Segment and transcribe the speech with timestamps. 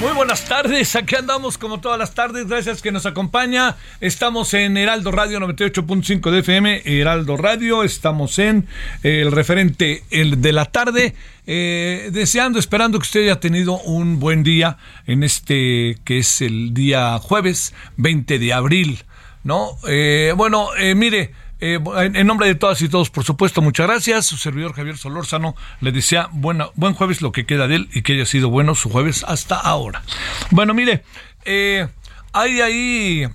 [0.00, 0.96] Muy buenas tardes.
[0.96, 2.46] Aquí andamos como todas las tardes.
[2.48, 3.76] Gracias que nos acompaña.
[4.00, 6.82] Estamos en Heraldo Radio 98.5 de FM.
[6.86, 7.84] Heraldo Radio.
[7.84, 8.66] Estamos en
[9.02, 11.14] eh, el referente el de la tarde.
[11.46, 16.72] Eh, deseando, esperando que usted haya tenido un buen día en este que es el
[16.72, 19.04] día jueves 20 de abril.
[19.44, 19.76] ¿No?
[19.86, 21.32] Eh, bueno, eh, mire.
[21.60, 21.78] Eh,
[22.14, 24.26] en nombre de todas y todos, por supuesto, muchas gracias.
[24.26, 28.02] Su servidor Javier Solórzano le desea buena, buen jueves, lo que queda de él, y
[28.02, 30.02] que haya sido bueno su jueves hasta ahora.
[30.50, 31.04] Bueno, mire,
[31.44, 31.86] eh,
[32.32, 33.26] hay ahí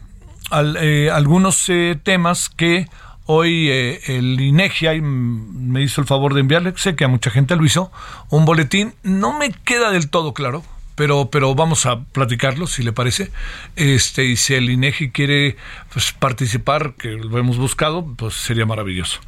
[0.49, 2.87] al- eh, algunos eh, temas que
[3.27, 7.31] hoy eh, el INEGI ahí, me hizo el favor de enviarle, sé que a mucha
[7.31, 7.91] gente lo hizo,
[8.29, 8.93] un boletín.
[9.03, 10.63] No me queda del todo claro.
[10.95, 13.31] Pero, pero vamos a platicarlo, si le parece.
[13.75, 15.57] Este, y si el INEGI quiere
[15.91, 19.19] pues, participar, que lo hemos buscado, pues sería maravilloso.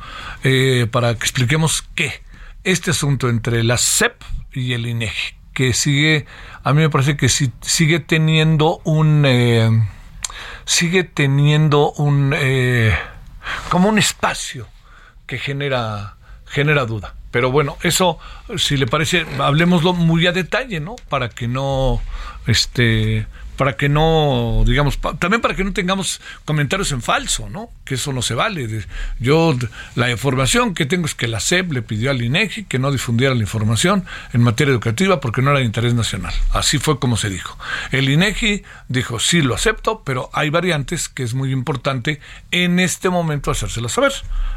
[0.44, 2.22] Eh, para que expliquemos qué.
[2.64, 4.16] Este asunto entre la SEP
[4.54, 6.26] y el INEGI, que sigue,
[6.64, 9.24] a mí me parece que sí- sigue teniendo un.
[9.26, 9.70] eh,
[10.66, 12.34] sigue teniendo un.
[12.36, 12.96] eh,
[13.70, 14.68] como un espacio
[15.26, 17.16] que genera, genera duda.
[17.32, 18.20] Pero bueno, eso,
[18.58, 20.96] si le parece, hablemoslo muy a detalle, ¿no?
[21.10, 22.02] Para que no,
[22.48, 27.70] este, para que no, digamos, también para que no tengamos comentarios en falso, ¿no?
[27.84, 28.86] Que eso no se vale.
[29.20, 29.56] Yo,
[29.96, 33.34] la información que tengo es que la SEP le pidió al INEGI que no difundiera
[33.34, 36.34] la información en materia educativa porque no era de interés nacional.
[36.52, 37.58] Así fue como se dijo.
[37.92, 43.10] El INEGI dijo, sí, lo acepto, pero hay variantes que es muy importante en este
[43.10, 44.14] momento hacérselas saber.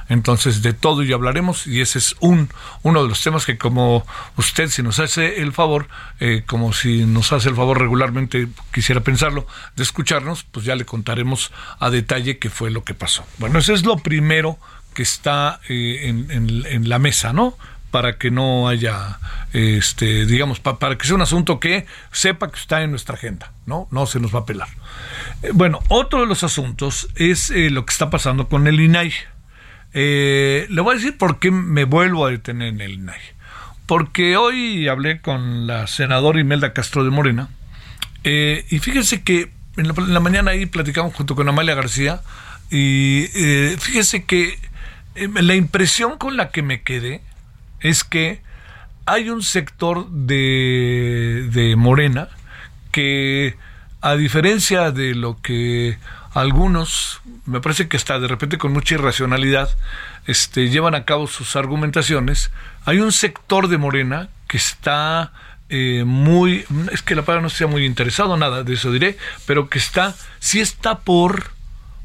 [0.08, 2.50] Entonces, de todo ya hablaremos y ese es un
[2.82, 4.04] uno de los temas que como
[4.36, 8.89] usted, si nos hace el favor, eh, como si nos hace el favor regularmente, quisiera
[8.98, 9.46] pensarlo,
[9.76, 13.24] de escucharnos, pues ya le contaremos a detalle qué fue lo que pasó.
[13.38, 14.58] Bueno, eso es lo primero
[14.94, 17.56] que está eh, en, la mesa, ¿no?
[17.92, 19.20] Para que no haya,
[19.52, 23.52] este, digamos, pa- para que sea un asunto que sepa que está en nuestra agenda,
[23.66, 23.86] ¿no?
[23.92, 24.68] No se nos va a pelar.
[25.42, 29.12] Eh, bueno, otro de los asuntos es eh, lo que está pasando con el INAI.
[29.92, 33.20] Le voy a decir por qué me vuelvo a detener en el INAI.
[33.86, 37.48] Porque hoy hablé con la senadora Imelda Castro de Morena.
[38.24, 42.20] Eh, y fíjese que en la, en la mañana ahí platicamos junto con Amalia García.
[42.70, 44.58] Y eh, fíjese que
[45.14, 47.20] eh, la impresión con la que me quedé
[47.80, 48.42] es que
[49.06, 52.28] hay un sector de, de Morena
[52.92, 53.56] que,
[54.00, 55.98] a diferencia de lo que
[56.32, 59.68] algunos, me parece que está de repente con mucha irracionalidad,
[60.26, 62.52] este, llevan a cabo sus argumentaciones,
[62.84, 65.32] hay un sector de Morena que está
[65.70, 69.68] eh, muy, es que la palabra no sea muy interesado, nada de eso diré, pero
[69.68, 71.52] que está, sí está por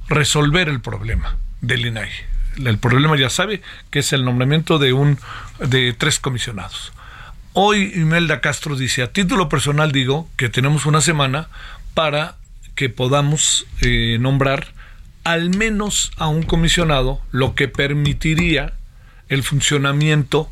[0.07, 2.11] resolver el problema del INAI.
[2.63, 5.17] El problema ya sabe que es el nombramiento de un
[5.59, 6.93] de tres comisionados.
[7.53, 11.47] Hoy Imelda Castro dice, a título personal digo que tenemos una semana
[11.93, 12.35] para
[12.75, 14.73] que podamos eh, nombrar
[15.23, 18.73] al menos a un comisionado, lo que permitiría
[19.27, 20.51] el funcionamiento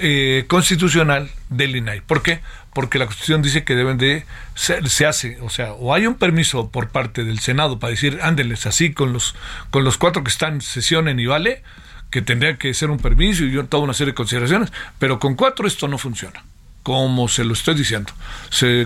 [0.00, 2.00] eh, constitucional del INAI.
[2.00, 2.40] ¿Por qué?
[2.72, 4.24] Porque la Constitución dice que deben de
[4.54, 8.18] ser- se hace, o sea, o hay un permiso por parte del Senado para decir,
[8.22, 9.34] ándenles así con los
[9.70, 11.62] con los cuatro que están sesionen y vale,
[12.10, 15.66] que tendría que ser un permiso y toda una serie de consideraciones, pero con cuatro
[15.66, 16.42] esto no funciona
[16.82, 18.12] como se lo estoy diciendo.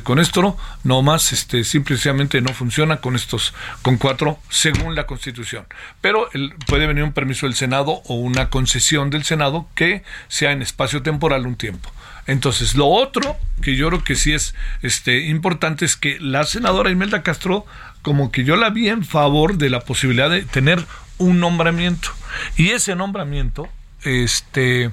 [0.02, 5.66] Con esto no, más, este, simplemente no funciona con estos, con cuatro, según la Constitución.
[6.00, 6.28] Pero
[6.66, 11.02] puede venir un permiso del Senado o una concesión del Senado que sea en espacio
[11.02, 11.90] temporal un tiempo.
[12.26, 16.90] Entonces, lo otro que yo creo que sí es este, importante es que la senadora
[16.90, 17.66] Imelda Castro,
[18.02, 20.84] como que yo la vi en favor de la posibilidad de tener
[21.18, 22.10] un nombramiento.
[22.56, 23.68] Y ese nombramiento,
[24.02, 24.90] este,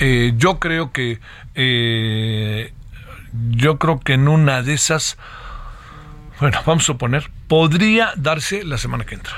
[0.00, 1.20] eh, yo creo que
[1.54, 2.72] eh,
[3.50, 5.18] yo creo que en una de esas,
[6.40, 9.34] bueno, vamos a suponer, podría darse la semana que entra.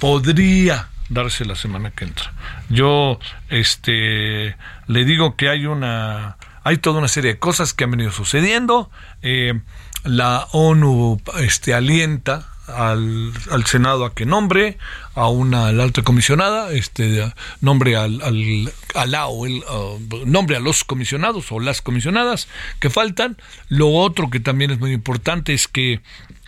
[0.00, 2.32] Podría darse la semana que entra.
[2.68, 3.18] Yo,
[3.48, 4.56] este,
[4.86, 8.90] le digo que hay una, hay toda una serie de cosas que han venido sucediendo.
[9.22, 9.60] Eh,
[10.04, 14.78] la ONU, este, alienta al, al, Senado a que nombre
[15.14, 21.60] a una alta comisionada, este nombre al, al, el, uh, nombre a los comisionados o
[21.60, 22.48] las comisionadas
[22.80, 23.36] que faltan.
[23.68, 26.00] Lo otro que también es muy importante es que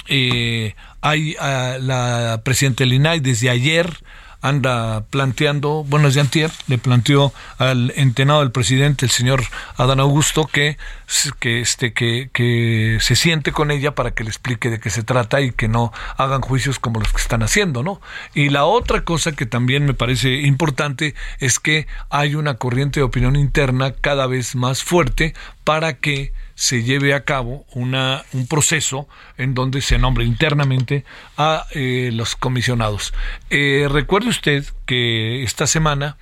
[0.08, 3.98] eh, hay uh, la presidenta del INAI desde ayer
[4.40, 9.42] anda planteando, bueno, desde antier, le planteó al entenado del presidente, el señor
[9.76, 10.76] Adán Augusto, que,
[11.38, 15.02] que, este, que, que se siente con ella para que le explique de qué se
[15.02, 18.00] trata y que no hagan juicios como los que están haciendo, ¿no?
[18.34, 23.04] Y la otra cosa que también me parece importante es que hay una corriente de
[23.04, 25.34] opinión interna cada vez más fuerte
[25.64, 29.06] para que se lleve a cabo una, un proceso
[29.36, 31.04] en donde se nombre internamente
[31.36, 33.14] a eh, los comisionados.
[33.50, 36.16] Eh, recuerde usted que esta semana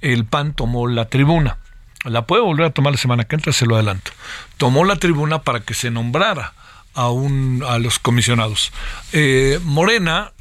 [0.00, 1.56] el PAN tomó la tribuna.
[2.04, 4.12] La puede volver a tomar la semana que entra, se lo adelanto.
[4.58, 6.52] Tomó la tribuna para que se nombrara
[6.94, 8.72] a, un, a los comisionados.
[9.12, 10.32] Eh, Morena,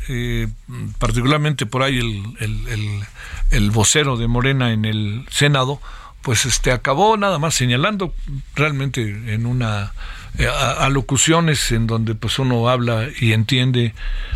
[0.99, 3.03] particularmente por ahí el, el,
[3.51, 5.81] el vocero de Morena en el Senado,
[6.27, 8.13] pues este acabó nada más señalando
[8.53, 9.93] realmente en una
[10.37, 13.95] eh, alocuciones en donde pues uno habla y entiende,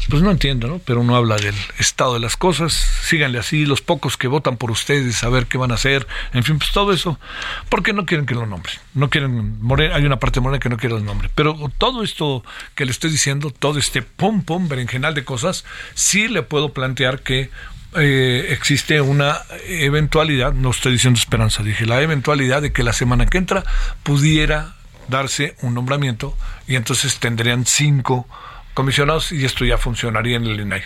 [0.10, 0.80] pues no entiende, ¿no?
[0.80, 4.72] Pero uno habla del estado de las cosas, síganle así, los pocos que votan por
[4.72, 7.20] ustedes, saber qué van a hacer, en fin, pues todo eso,
[7.68, 9.60] porque no quieren que lo nombre, no quieren,
[9.94, 12.42] hay una parte Morena que no quiere el nombre, pero todo esto
[12.74, 17.20] que le estoy diciendo, todo este pum pum berenjenal de cosas, sí le puedo plantear
[17.20, 17.50] que
[17.96, 23.26] eh, existe una eventualidad, no estoy diciendo esperanza, dije la eventualidad de que la semana
[23.26, 23.64] que entra
[24.04, 24.76] pudiera
[25.10, 28.28] darse un nombramiento y entonces tendrían cinco
[28.74, 30.84] comisionados y esto ya funcionaría en el INAI.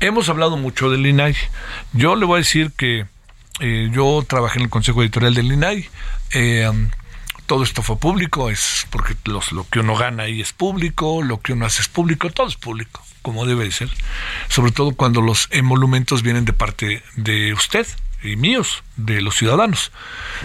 [0.00, 1.36] Hemos hablado mucho del INAI.
[1.92, 3.06] Yo le voy a decir que
[3.60, 5.88] eh, yo trabajé en el Consejo Editorial del INAI.
[6.32, 6.70] Eh,
[7.46, 11.40] todo esto fue público, es porque los, lo que uno gana ahí es público, lo
[11.40, 13.90] que uno hace es público, todo es público como debe ser,
[14.48, 17.86] sobre todo cuando los emolumentos vienen de parte de usted
[18.22, 19.92] y míos, de los ciudadanos.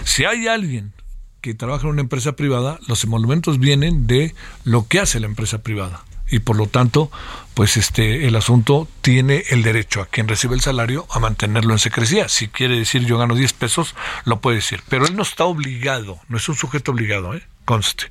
[0.04, 0.92] Si hay alguien
[1.40, 4.34] que trabaja en una empresa privada, los emolumentos vienen de
[4.64, 6.04] lo que hace la empresa privada.
[6.30, 7.10] Y por lo tanto,
[7.52, 11.78] pues este el asunto tiene el derecho a quien recibe el salario a mantenerlo en
[11.78, 12.28] secrecía.
[12.28, 13.94] Si quiere decir yo gano 10 pesos,
[14.24, 14.82] lo puede decir.
[14.88, 17.42] Pero él no está obligado, no es un sujeto obligado, ¿eh?
[17.64, 18.06] conste.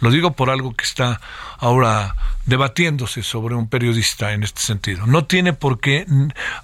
[0.00, 1.20] Lo digo por algo que está
[1.58, 2.16] ahora
[2.46, 5.06] debatiéndose sobre un periodista en este sentido.
[5.06, 6.06] No tiene por qué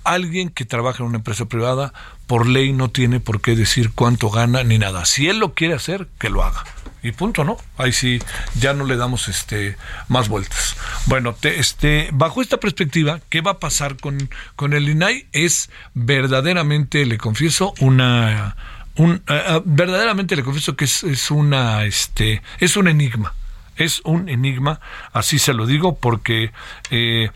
[0.04, 1.92] alguien que trabaja en una empresa privada,
[2.26, 5.04] por ley no tiene por qué decir cuánto gana ni nada.
[5.04, 6.64] Si él lo quiere hacer, que lo haga.
[7.02, 7.56] Y punto, ¿no?
[7.76, 8.20] Ahí sí
[8.58, 9.76] ya no le damos este
[10.08, 10.76] más vueltas.
[11.06, 15.28] Bueno, este bajo esta perspectiva, ¿qué va a pasar con con el INAI?
[15.30, 18.56] Es verdaderamente, le confieso, una
[18.96, 23.34] un, eh, eh, verdaderamente le confieso que es, es, una este es un enigma
[23.76, 24.80] es un enigma
[25.12, 26.52] así se lo digo porque
[26.90, 27.30] eh,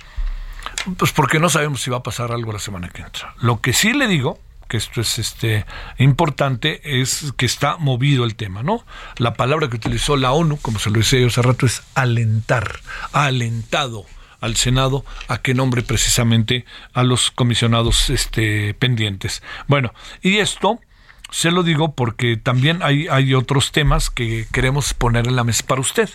[0.97, 3.35] pues porque no sabemos si va a pasar algo la semana que entra.
[3.41, 4.39] Lo que sí le digo
[4.69, 5.67] que esto es este
[5.99, 8.85] importante es que está movido el tema no
[9.17, 12.79] la palabra que utilizó la ONU como se lo decía yo hace rato es alentar
[13.13, 14.07] ha alentado
[14.41, 16.65] al Senado a que nombre precisamente
[16.95, 19.43] a los comisionados este pendientes.
[19.67, 20.81] Bueno y esto
[21.31, 25.65] se lo digo porque también hay, hay otros temas que queremos poner en la mesa
[25.67, 26.11] para usted.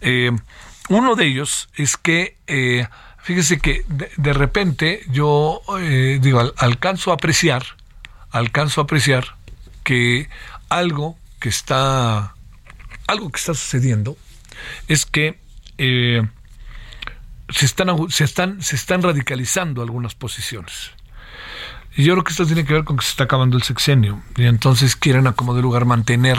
[0.00, 0.30] Eh,
[0.88, 2.86] uno de ellos es que, eh,
[3.18, 7.64] fíjese que de, repente yo eh, digo, alcanzo a apreciar,
[8.30, 9.36] alcanzo a apreciar
[9.84, 10.28] que
[10.68, 12.34] algo que está,
[13.06, 14.16] algo que está sucediendo
[14.88, 15.38] es que
[15.78, 20.92] se están, se están, se están radicalizando algunas posiciones.
[21.96, 24.22] Y yo creo que esto tiene que ver con que se está acabando el sexenio
[24.36, 26.38] y entonces quieren a como de lugar mantener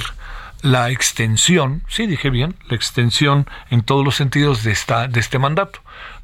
[0.62, 5.40] la extensión, sí dije bien, la extensión en todos los sentidos de esta de este
[5.40, 5.80] mandato.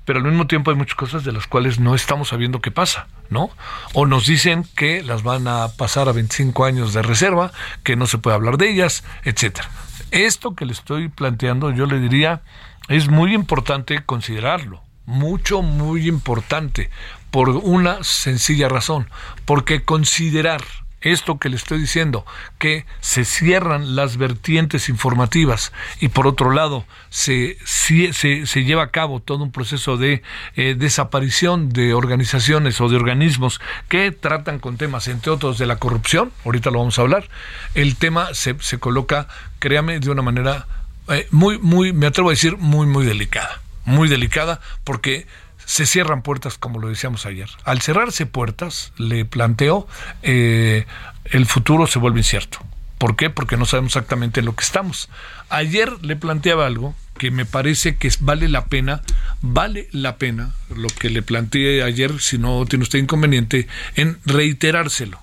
[0.06, 3.08] pero al mismo tiempo hay muchas cosas de las cuales no estamos sabiendo qué pasa,
[3.30, 3.50] ¿no?
[3.94, 7.52] O nos dicen que las van a pasar a 25 años de reserva,
[7.84, 9.70] que no se puede hablar de ellas, etcétera.
[10.12, 12.42] Esto que le estoy planteando, yo le diría,
[12.88, 16.90] es muy importante considerarlo, mucho, muy importante,
[17.38, 19.08] por una sencilla razón,
[19.46, 20.64] porque considerar
[21.02, 22.26] esto que le estoy diciendo,
[22.58, 28.90] que se cierran las vertientes informativas y por otro lado se, se, se lleva a
[28.90, 30.24] cabo todo un proceso de
[30.56, 35.76] eh, desaparición de organizaciones o de organismos que tratan con temas, entre otros, de la
[35.76, 37.30] corrupción, ahorita lo vamos a hablar,
[37.76, 39.28] el tema se, se coloca,
[39.60, 40.66] créame, de una manera
[41.10, 45.28] eh, muy, muy, me atrevo a decir, muy, muy delicada, muy delicada, porque
[45.68, 47.50] se cierran puertas, como lo decíamos ayer.
[47.66, 49.86] Al cerrarse puertas, le planteo,
[50.24, 50.86] eh,
[51.26, 52.60] el futuro se vuelve incierto.
[52.98, 53.30] ¿Por qué?
[53.30, 55.10] Porque no sabemos exactamente en lo que estamos.
[55.50, 59.02] Ayer le planteaba algo que me parece que vale la pena,
[59.42, 65.20] vale la pena lo que le planteé ayer, si no tiene usted inconveniente, en reiterárselo.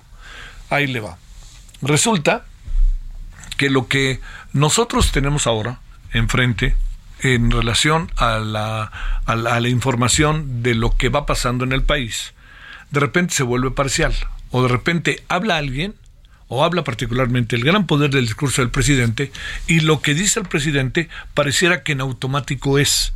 [0.69, 1.17] Ahí le va.
[1.81, 2.45] Resulta
[3.57, 4.21] que lo que
[4.53, 5.79] nosotros tenemos ahora
[6.13, 6.75] enfrente
[7.33, 8.91] en relación a la,
[9.25, 12.33] a la, información de lo que va pasando en el país,
[12.91, 14.13] de repente se vuelve parcial.
[14.51, 15.95] O de repente habla alguien,
[16.47, 19.31] o habla particularmente el gran poder del discurso del presidente,
[19.67, 23.13] y lo que dice el presidente pareciera que en automático es.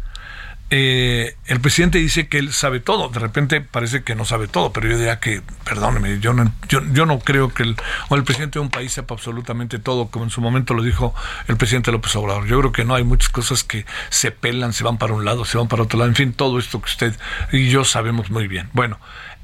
[0.71, 4.71] Eh, el presidente dice que él sabe todo, de repente parece que no sabe todo,
[4.71, 7.75] pero yo diría que, perdóneme, yo no, yo, yo no creo que el,
[8.09, 11.15] o el presidente de un país sepa absolutamente todo, como en su momento lo dijo
[11.47, 12.45] el presidente López Obrador.
[12.45, 15.43] Yo creo que no hay muchas cosas que se pelan, se van para un lado,
[15.43, 17.15] se van para otro lado, en fin, todo esto que usted
[17.51, 18.69] y yo sabemos muy bien.
[18.73, 18.99] Bueno,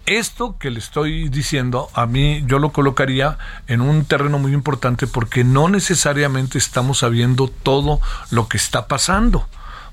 [0.05, 5.07] esto que le estoy diciendo, a mí yo lo colocaría en un terreno muy importante
[5.07, 9.47] porque no necesariamente estamos sabiendo todo lo que está pasando.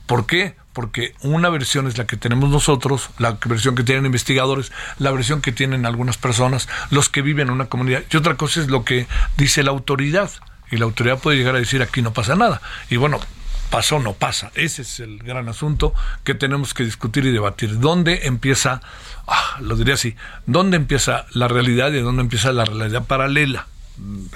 [0.06, 0.56] ¿Por qué?
[0.73, 5.42] porque una versión es la que tenemos nosotros, la versión que tienen investigadores, la versión
[5.42, 8.85] que tienen algunas personas, los que viven en una comunidad, y otra cosa es lo
[8.85, 9.06] que
[9.37, 10.30] dice la autoridad.
[10.71, 12.62] Y la autoridad puede llegar a decir aquí no pasa nada.
[12.88, 13.21] Y bueno,
[13.68, 14.50] pasó, no pasa.
[14.54, 15.92] Ese es el gran asunto
[16.25, 17.78] que tenemos que discutir y debatir.
[17.78, 18.80] ¿Dónde empieza,
[19.26, 20.16] ah, lo diría así,
[20.47, 23.66] dónde empieza la realidad y dónde empieza la realidad paralela?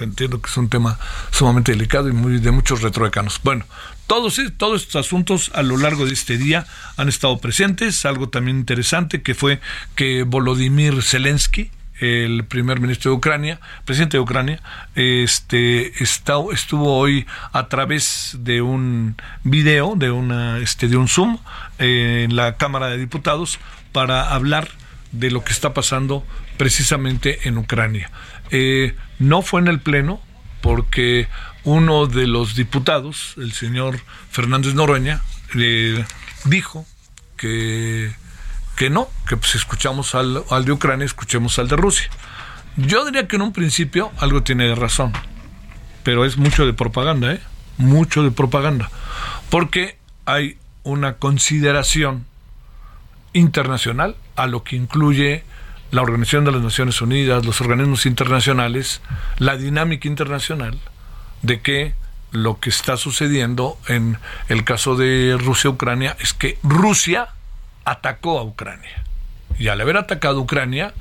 [0.01, 0.99] entiendo que es un tema
[1.31, 3.41] sumamente delicado y muy de muchos retrodecanos.
[3.43, 3.65] Bueno,
[4.07, 8.05] todos, todos estos asuntos a lo largo de este día han estado presentes.
[8.05, 9.61] Algo también interesante que fue
[9.95, 11.71] que Volodymyr Zelensky,
[12.01, 14.61] el primer ministro de Ucrania, presidente de Ucrania,
[14.95, 21.39] este estuvo hoy a través de un video, de una este un Zoom
[21.79, 23.59] eh, en la Cámara de Diputados
[23.93, 24.69] para hablar
[25.13, 26.25] de lo que está pasando
[26.57, 28.11] precisamente en Ucrania.
[28.51, 30.21] Eh, no fue en el Pleno
[30.61, 31.29] porque
[31.67, 33.99] uno de los diputados, el señor
[34.31, 35.23] Fernández Noroña,
[35.59, 36.05] eh,
[36.45, 36.87] dijo
[37.37, 38.15] que,
[38.77, 42.09] que no, que pues, si escuchamos al, al de Ucrania, escuchemos al de Rusia.
[42.77, 45.13] Yo diría que en un principio algo tiene razón,
[46.05, 47.41] pero es mucho de propaganda, ¿eh?
[47.79, 48.89] Mucho de propaganda.
[49.51, 52.27] Porque hay una consideración
[53.33, 55.43] internacional a lo que incluye
[55.91, 59.01] la Organización de las Naciones Unidas, los organismos internacionales,
[59.39, 60.79] la dinámica internacional
[61.43, 61.95] de que
[62.33, 67.29] lo que está sucediendo en el caso de Rusia-Ucrania es que Rusia
[67.85, 69.05] atacó a Ucrania.
[69.59, 70.93] Y al haber atacado a Ucrania,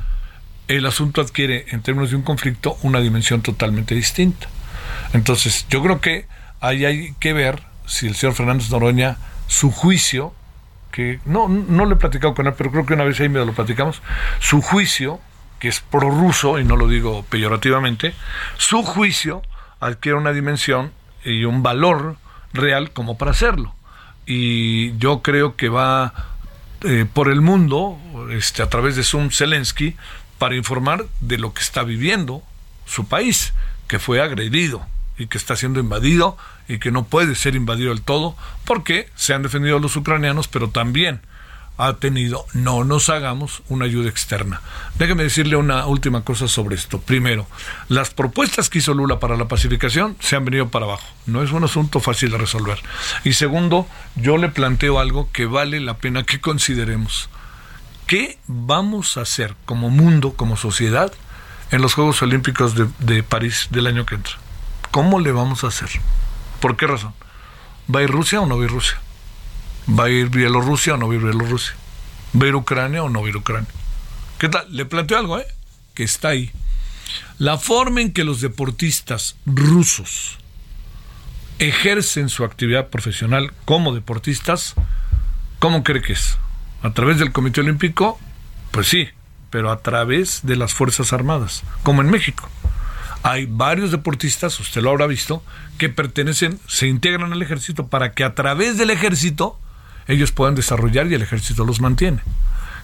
[0.68, 4.48] el asunto adquiere, en términos de un conflicto, una dimensión totalmente distinta.
[5.14, 6.28] Entonces, yo creo que
[6.62, 10.34] ahí hay que ver si el señor Fernández Noroña, su juicio
[10.92, 13.44] que no, no le he platicado con él, pero creo que una vez ahí me
[13.44, 14.02] lo platicamos,
[14.40, 15.20] su juicio,
[15.60, 18.14] que es prorruso, y no lo digo peyorativamente,
[18.58, 19.42] su juicio
[19.80, 20.92] adquiere una dimensión
[21.24, 22.18] y un valor
[22.54, 23.76] real como para hacerlo.
[24.26, 26.14] Y yo creo que va
[26.82, 28.00] eh, por el mundo,
[28.32, 29.96] este, a través de Zoom Zelensky,
[30.38, 32.44] para informar de lo que está viviendo
[32.86, 33.54] su país,
[33.88, 34.86] que fue agredido
[35.18, 39.34] y que está siendo invadido y que no puede ser invadido del todo porque se
[39.34, 41.22] han defendido los ucranianos, pero también
[41.78, 44.62] ha tenido, no nos hagamos una ayuda externa.
[44.98, 47.02] Déjeme decirle una última cosa sobre esto.
[47.02, 47.48] Primero,
[47.90, 51.06] las propuestas que hizo Lula para la pacificación se han venido para abajo.
[51.26, 52.80] No es un asunto fácil de resolver.
[53.24, 57.30] Y segundo, yo le planteo algo que vale la pena que consideremos.
[58.08, 61.12] ¿Qué vamos a hacer como mundo, como sociedad,
[61.72, 64.36] en los Juegos Olímpicos de, de París del año que entra?
[64.92, 65.90] ¿Cómo le vamos a hacer?
[66.62, 67.14] ¿Por qué razón?
[67.94, 68.98] ¿Va a ir Rusia o no va a ir Rusia?
[69.88, 71.76] ¿Va a ir Bielorrusia o no va a ir Bielorrusia?
[72.36, 73.70] ¿Va a ir Ucrania o no va a ir Ucrania?
[74.40, 74.66] ¿Qué tal?
[74.76, 75.46] Le planteo algo, ¿eh?
[75.94, 76.52] Que está ahí.
[77.38, 80.40] La forma en que los deportistas rusos
[81.60, 84.76] ejercen su actividad profesional como deportistas,
[85.60, 86.38] ¿cómo cree que es?
[86.82, 88.20] A través del Comité Olímpico,
[88.72, 89.10] pues sí,
[89.50, 92.50] pero a través de las Fuerzas Armadas, como en México.
[93.24, 95.44] Hay varios deportistas, usted lo habrá visto,
[95.78, 99.60] que pertenecen, se integran al ejército para que a través del ejército
[100.08, 102.20] ellos puedan desarrollar y el ejército los mantiene.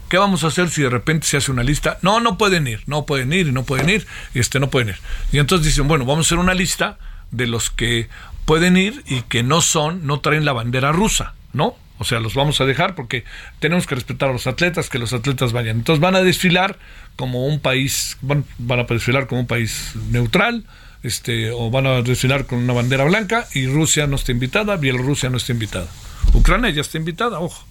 [0.10, 1.98] ¿Qué vamos a hacer si de repente se hace una lista?
[2.02, 4.90] No, no pueden ir, no pueden ir y no pueden ir, y este no pueden
[4.90, 4.98] ir.
[5.32, 6.98] Y entonces dicen, bueno, vamos a hacer una lista
[7.32, 8.10] de los que
[8.46, 11.78] pueden ir y que no son, no traen la bandera rusa, ¿no?
[11.98, 13.24] O sea, los vamos a dejar porque
[13.60, 15.78] tenemos que respetar a los atletas, que los atletas vayan.
[15.78, 16.78] Entonces van a desfilar
[17.16, 20.66] como un país, van, van a desfilar como un país neutral,
[21.04, 25.30] este, o van a desfilar con una bandera blanca y Rusia no está invitada, Bielorrusia
[25.30, 25.88] no está invitada.
[26.34, 27.66] Ucrania ya está invitada, ojo.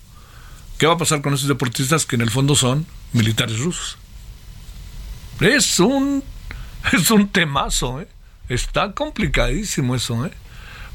[0.79, 3.99] ¿Qué va a pasar con esos deportistas que en el fondo son militares rusos?
[5.41, 6.25] Es un,
[6.93, 8.09] es un temazo, ¿eh?
[8.49, 10.33] Está complicadísimo eso, ¿eh?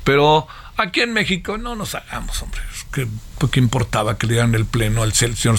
[0.04, 0.48] Pero
[0.78, 2.62] aquí en México no nos hagamos, hombre.
[2.94, 3.08] ¿Qué,
[3.52, 5.58] qué importaba que le dieran el pleno al señor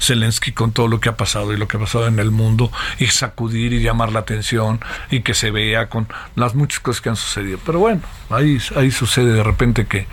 [0.00, 2.70] Zelensky con todo lo que ha pasado y lo que ha pasado en el mundo
[2.98, 7.08] y sacudir y llamar la atención y que se vea con las muchas cosas que
[7.08, 7.58] han sucedido?
[7.66, 10.06] Pero bueno, ahí, ahí sucede de repente que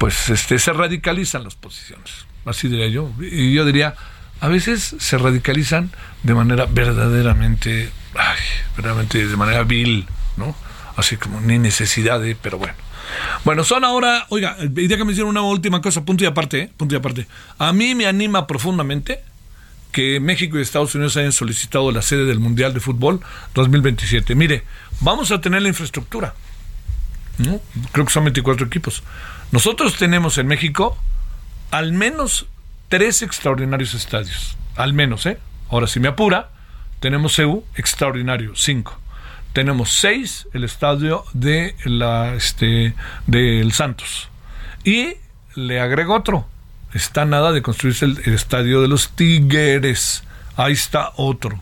[0.00, 3.10] pues este, se radicalizan las posiciones así diría yo.
[3.20, 3.94] Y yo diría,
[4.40, 5.90] a veces se radicalizan
[6.22, 8.38] de manera verdaderamente, ay,
[8.76, 10.54] verdaderamente de manera vil, ¿no?
[10.96, 12.74] Así como ni necesidad pero bueno.
[13.44, 16.70] Bueno, son ahora, oiga, idea que me hicieron una última cosa, punto y aparte, ¿eh?
[16.76, 17.26] punto y aparte.
[17.58, 19.20] A mí me anima profundamente
[19.90, 23.20] que México y Estados Unidos hayan solicitado la sede del Mundial de Fútbol
[23.54, 24.36] 2027.
[24.36, 24.62] Mire,
[25.00, 26.34] vamos a tener la infraestructura.
[27.38, 27.60] ¿no?
[27.90, 29.02] Creo que son 24 equipos.
[29.52, 30.96] Nosotros tenemos en México
[31.70, 32.46] al menos
[32.88, 34.56] tres extraordinarios estadios.
[34.76, 35.38] Al menos, ¿eh?
[35.68, 36.50] Ahora, si me apura,
[37.00, 38.98] tenemos EU, extraordinario, cinco.
[39.52, 42.94] Tenemos seis, el estadio de la, este,
[43.26, 44.28] del Santos.
[44.84, 45.14] Y
[45.54, 46.46] le agrego otro.
[46.94, 50.22] Está nada de construirse el, estadio de los Tigres.
[50.56, 51.60] Ahí está otro.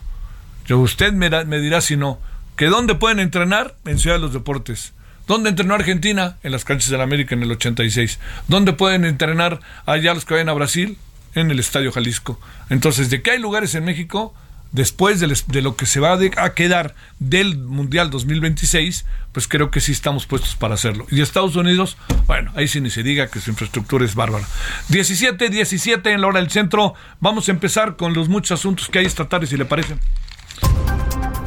[0.65, 2.19] Yo, usted me, me dirá si no,
[2.55, 4.93] que dónde pueden entrenar en Ciudad de los Deportes
[5.29, 6.37] ¿Dónde entrenó Argentina?
[6.41, 8.17] En las canchas de la América en el 86.
[8.47, 10.97] ¿Dónde pueden entrenar allá los que vayan a Brasil?
[11.35, 12.39] En el Estadio Jalisco.
[12.71, 14.33] Entonces, ¿de qué hay lugares en México?
[14.71, 19.91] Después de, lo que se va a quedar del Mundial 2026, pues creo que sí
[19.91, 21.05] estamos puestos para hacerlo.
[21.11, 24.47] Y Estados Unidos, bueno, ahí sí ni se diga que su infraestructura es bárbara.
[24.87, 26.95] 17, 17 en la hora del centro.
[27.19, 29.95] Vamos a empezar con los muchos asuntos que hay esta tarde, si le parece.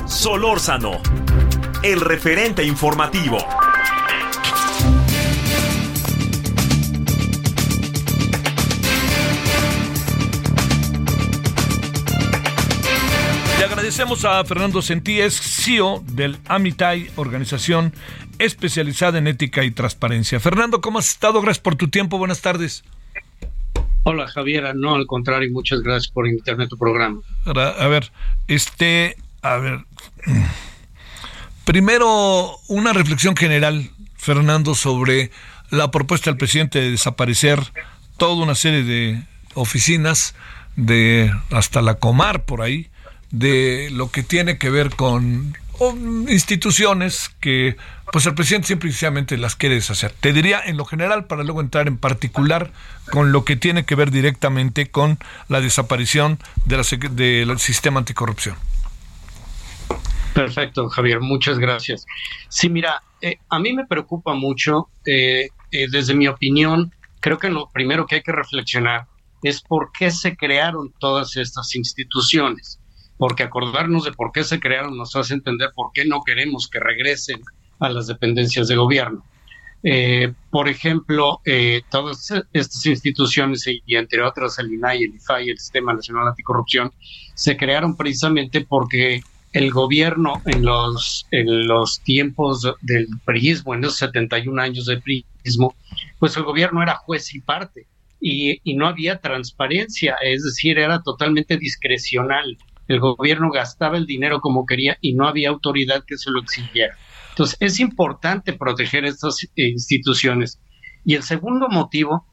[0.06, 1.02] Solórzano,
[1.82, 3.38] el referente informativo.
[13.92, 17.92] Agradecemos a Fernando Sentíes, CEO del Amitai, organización
[18.38, 20.40] especializada en ética y transparencia.
[20.40, 21.42] Fernando, ¿cómo has estado?
[21.42, 22.16] Gracias por tu tiempo.
[22.16, 22.84] Buenas tardes.
[24.04, 27.20] Hola Javier, no, al contrario, muchas gracias por invitarme a tu programa.
[27.44, 28.10] A ver,
[28.48, 29.84] este, a ver,
[31.66, 35.30] primero una reflexión general, Fernando, sobre
[35.68, 37.60] la propuesta del presidente de desaparecer
[38.16, 40.34] toda una serie de oficinas
[40.76, 42.88] de hasta la Comar por ahí
[43.32, 45.56] de lo que tiene que ver con
[46.28, 47.76] instituciones que
[48.12, 50.12] pues el presidente simple y sencillamente las quiere deshacer.
[50.12, 52.70] Te diría en lo general para luego entrar en particular
[53.10, 55.18] con lo que tiene que ver directamente con
[55.48, 56.76] la desaparición de
[57.10, 58.54] del sistema anticorrupción.
[60.34, 62.06] Perfecto, Javier, muchas gracias.
[62.48, 67.50] Sí, mira, eh, a mí me preocupa mucho, eh, eh, desde mi opinión, creo que
[67.50, 69.06] lo primero que hay que reflexionar
[69.42, 72.78] es por qué se crearon todas estas instituciones
[73.22, 76.80] porque acordarnos de por qué se crearon nos hace entender por qué no queremos que
[76.80, 77.40] regresen
[77.78, 79.24] a las dependencias de gobierno.
[79.84, 85.58] Eh, por ejemplo, eh, todas estas instituciones, y entre otras el INAI, el IFAI, el
[85.60, 86.90] Sistema Nacional Anticorrupción,
[87.36, 89.20] se crearon precisamente porque
[89.52, 95.76] el gobierno en los, en los tiempos del priismo, en los 71 años de priismo,
[96.18, 97.86] pues el gobierno era juez y parte
[98.20, 102.58] y, y no había transparencia, es decir, era totalmente discrecional
[102.92, 106.96] el gobierno gastaba el dinero como quería y no había autoridad que se lo exigiera.
[107.30, 110.60] Entonces, es importante proteger estas instituciones.
[111.04, 112.26] Y el segundo motivo,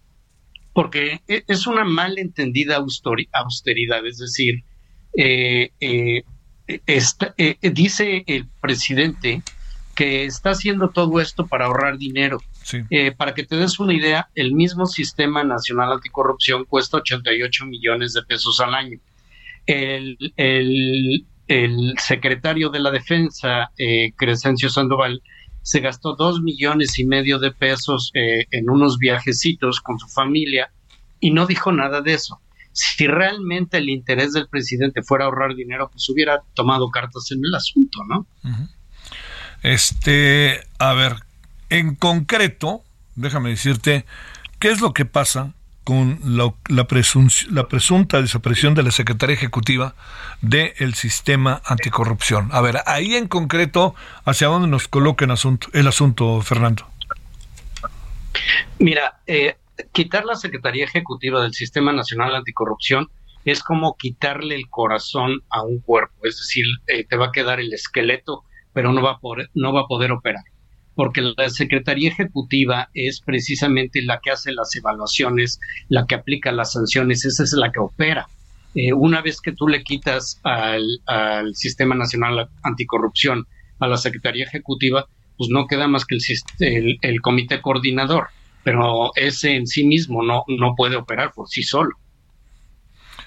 [0.74, 4.63] porque e, es una malentendida austeridad, es decir,
[5.17, 6.24] eh, eh,
[6.67, 9.41] eh, dice el presidente
[9.95, 12.39] que está haciendo todo esto para ahorrar dinero.
[13.17, 18.22] para que te des una idea, el mismo Sistema Nacional Anticorrupción cuesta 88 millones de
[18.24, 19.00] pesos al año
[19.65, 25.22] el, el, secretario de la Defensa, eh, Crescencio Sandoval,
[25.62, 30.72] se gastó dos millones y medio de pesos eh, en unos viajecitos con su familia
[31.19, 32.41] y no dijo nada de eso.
[32.72, 37.54] si realmente el interés del presidente fuera ahorrar dinero, pues hubiera tomado cartas en el
[37.54, 38.26] asunto, ¿no?
[39.63, 41.15] Este, a ver,
[41.69, 42.84] en concreto,
[43.15, 44.06] déjame decirte,
[44.60, 45.54] ¿qué es lo que pasa
[45.89, 49.95] con la, presunta desaparición de la Secretaría Ejecutiva
[50.39, 52.49] del sistema anticorrupción?
[52.52, 56.86] A ver, ahí en concreto, ¿hacia dónde nos coloca el asunto, el asunto Fernando?
[58.78, 59.58] Mira, eh,
[59.91, 63.10] quitar la Secretaría Ejecutiva del Sistema Nacional Anticorrupción
[63.43, 67.60] es como quitarle el corazón a un cuerpo, es decir, eh, te va a quedar
[67.60, 70.43] el esqueleto, pero no va, a poder, no va a poder operar,
[70.99, 75.57] porque la Secretaría Ejecutiva es precisamente la que hace las evaluaciones,
[75.88, 78.27] la que aplica las sanciones, esa es la que opera.
[78.75, 80.83] Eh, una vez que tú le quitas al,
[81.53, 83.47] Sistema Nacional Anticorrupción
[83.79, 85.05] a la Secretaría Ejecutiva,
[85.38, 86.17] pues no queda más que
[86.59, 88.27] el, el comité coordinador
[88.65, 91.91] pero ese en sí mismo no, no puede operar por sí solo.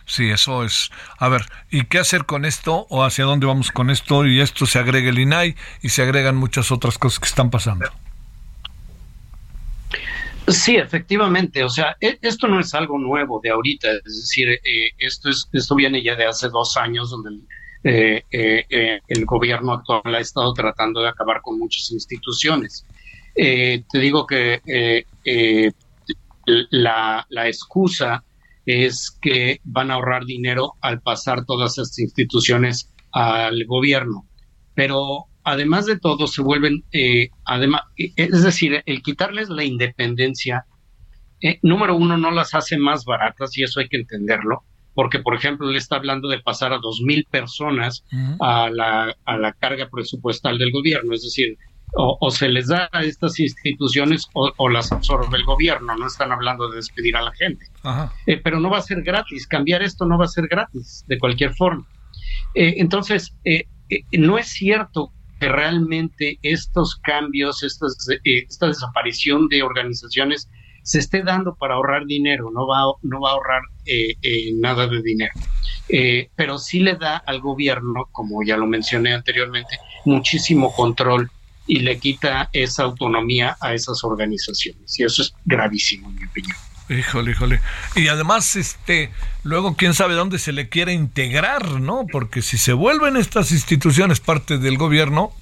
[0.04, 0.90] Sí, eso es.
[1.18, 4.26] A ver, ¿y qué hacer con esto o hacia dónde vamos con esto?
[4.26, 7.86] Y esto se agrega el INAI y se agregan muchas otras cosas que están pasando.
[10.48, 11.62] Sí, efectivamente.
[11.62, 13.88] O sea, e, esto no es algo nuevo de ahorita.
[14.04, 17.46] Es decir, eh, esto, es, esto viene ya de hace dos años donde el,
[17.84, 22.84] eh, eh, gobierno actual ha estado tratando de acabar con muchas instituciones.
[23.34, 24.60] Te digo que
[26.46, 28.22] la, excusa
[28.66, 34.26] es que van a ahorrar dinero al pasar todas estas instituciones al gobierno.
[34.74, 36.84] Pero además de todo, se vuelven,
[37.44, 40.66] además, es decir, el quitarles la independencia,
[41.62, 45.70] número uno, no las hace más baratas y eso hay que entenderlo porque por ejemplo
[45.70, 48.04] le está hablando de pasar a dos mil personas
[48.40, 51.56] a, la, a la carga presupuestal del gobierno, es decir,
[51.94, 56.70] o, se les da a estas instituciones o, las absorbe el gobierno, no están hablando
[56.70, 57.66] de despedir a la gente.
[58.26, 61.18] Eh, pero no va a ser gratis, cambiar esto no va a ser gratis, de
[61.18, 61.86] cualquier forma.
[62.54, 63.66] Eh, entonces, eh,
[64.12, 70.48] no es cierto que realmente estos cambios, estas, esta desaparición de organizaciones
[70.84, 73.62] se esté dando para ahorrar dinero, no va, no va a ahorrar
[74.54, 75.34] nada de dinero.
[76.36, 81.30] pero sí le da al gobierno, como ya lo mencioné anteriormente, muchísimo control
[81.66, 84.98] y le quita esa autonomía a esas organizaciones.
[84.98, 86.56] Y eso es gravísimo, en mi opinión.
[86.88, 87.60] Híjole, híjole.
[87.94, 89.10] Y además, este,
[89.44, 92.06] luego quién sabe dónde se le quiere integrar, ¿no?
[92.10, 95.32] Porque si se vuelven estas instituciones parte del gobierno,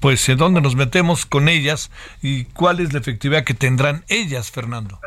[0.00, 1.90] pues en dónde nos metemos con ellas
[2.22, 5.00] y cuál es la efectividad que tendrán ellas, Fernando.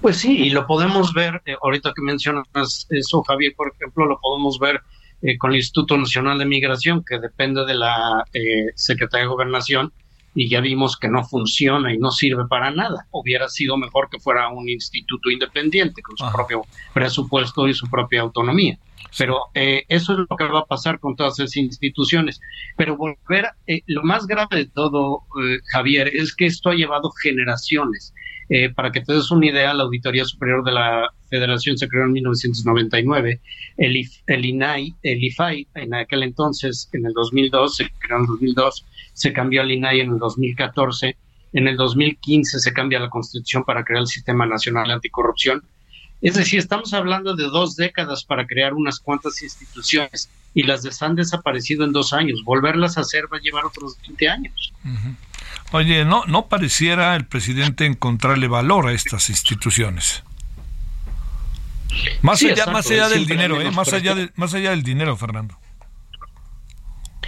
[0.00, 2.46] Pues sí, y lo podemos ver, eh, ahorita que mencionas
[2.88, 4.80] eso, Javier, por ejemplo, lo podemos ver
[5.22, 9.92] eh, con el Instituto Nacional de Migración, que depende de la eh, Secretaría de Gobernación,
[10.34, 13.06] y ya vimos que no funciona y no sirve para nada.
[13.10, 16.62] Hubiera sido mejor que fuera un instituto independiente, con su propio
[16.94, 18.78] presupuesto y su propia autonomía.
[19.18, 22.40] Pero eh, eso es lo que va a pasar con todas esas instituciones.
[22.76, 23.48] Pero volver,
[23.86, 25.24] lo más grave de todo,
[25.72, 28.14] Javier, es que esto ha llevado generaciones.
[28.74, 32.12] Para que te des una idea, la Auditoría Superior de la Federación se creó en
[32.12, 33.40] 1999,
[33.76, 38.26] el, el INAI, el IFAI, en aquel entonces, en el 2002, se creó en el
[38.26, 41.16] 2002, se cambió al INAI en el 2014,
[41.52, 45.62] en el 2015 se cambia la constitución para crear el Sistema Nacional Anticorrupción.
[46.22, 51.14] Es decir, estamos hablando de dos décadas para crear unas cuantas instituciones y las han
[51.14, 52.42] desaparecido en dos años.
[52.44, 54.72] Volverlas a hacer va a llevar otros 20 años.
[55.72, 60.22] Oye, no, no pareciera el presidente encontrarle valor a estas instituciones.
[62.22, 63.70] Más allá, más allá del dinero, ¿eh?
[63.70, 65.58] más, allá de, más allá del dinero, Fernando.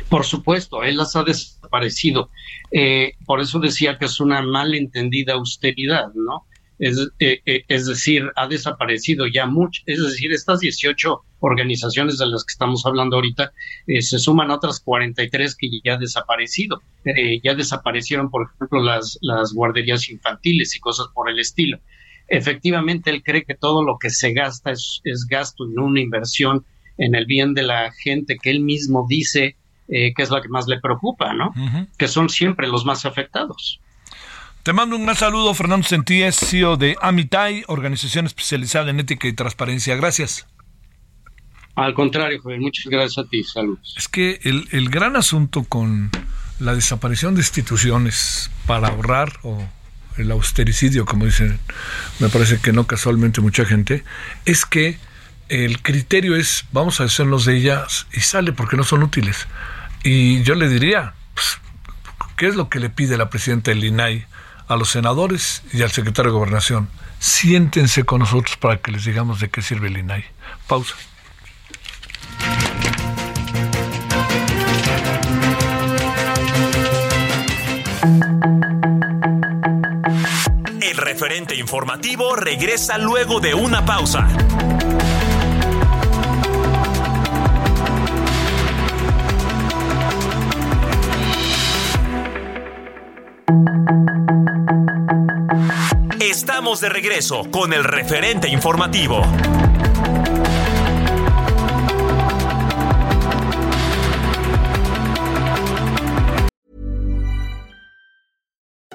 [0.08, 2.30] Por supuesto, él las ha desaparecido.
[2.70, 6.44] Eh, por eso decía que es una malentendida austeridad, ¿no?
[6.82, 9.82] Es, eh, es, decir, ha desaparecido ya mucho.
[9.86, 13.52] Es decir, estas 18 organizaciones de las que estamos hablando ahorita
[13.86, 16.82] se suman otras 43 que ya han desaparecido.
[17.42, 21.78] ya desaparecieron, por ejemplo, las, las guarderías infantiles y cosas por el estilo
[22.32, 26.64] efectivamente él cree que todo lo que se gasta es, gasto y no una inversión
[26.96, 29.56] en el bien de la gente que él mismo dice
[29.88, 31.52] eh, que es la que más le preocupa, ¿no?
[31.98, 33.80] Que son siempre los más afectados.
[34.62, 39.32] Te mando un gran saludo, Fernando Sentíes, CEO de Amitai, organización especializada en ética y
[39.32, 39.96] transparencia.
[39.96, 40.46] Gracias.
[41.74, 43.42] Al contrario, Javier, muchas gracias a ti.
[43.42, 43.96] Saludos.
[43.98, 46.12] Es que el, el gran asunto con
[46.60, 49.66] la desaparición de instituciones para ahorrar o
[50.16, 51.58] el austericidio, como dicen,
[52.20, 54.04] me parece que no casualmente mucha gente,
[54.44, 54.96] es que
[55.48, 59.48] el criterio es vamos a hacernos de ellas y sale porque no son útiles.
[60.04, 61.58] Y yo le diría, pues,
[62.36, 64.26] ¿qué es lo que le pide la presidenta del INAI
[64.72, 66.88] a los senadores y al secretario de Gobernación.
[67.18, 70.24] Siéntense con nosotros para que les digamos de qué sirve el INAI.
[70.66, 70.94] Pausa.
[80.80, 84.28] El referente informativo regresa luego de una pausa.
[96.72, 99.20] Estamos de regreso con el referente informativo.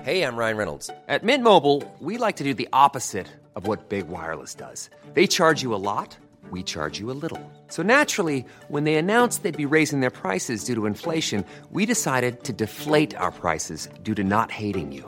[0.04, 0.90] Hey, I'm Ryan Reynolds.
[1.08, 4.90] At Mint Mobile, we like to do the opposite of what Big Wireless does.
[5.14, 6.18] They charge you a lot,
[6.50, 7.40] we charge you a little.
[7.68, 12.44] So naturally, when they announced they'd be raising their prices due to inflation, we decided
[12.46, 15.08] to deflate our prices due to not hating you.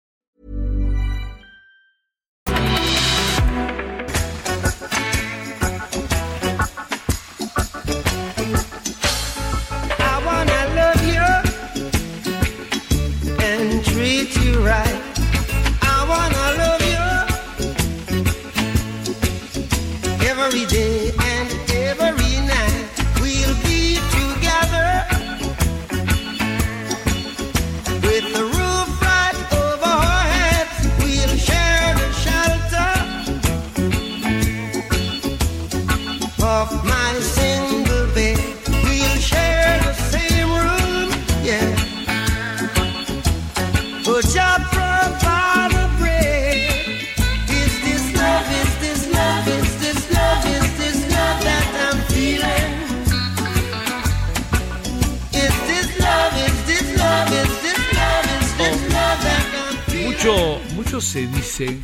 [61.01, 61.79] Se dice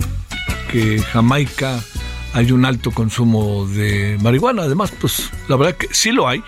[0.71, 1.79] que en Jamaica
[2.33, 4.63] hay un alto consumo de marihuana.
[4.63, 6.43] Además, pues la verdad que sí lo hay,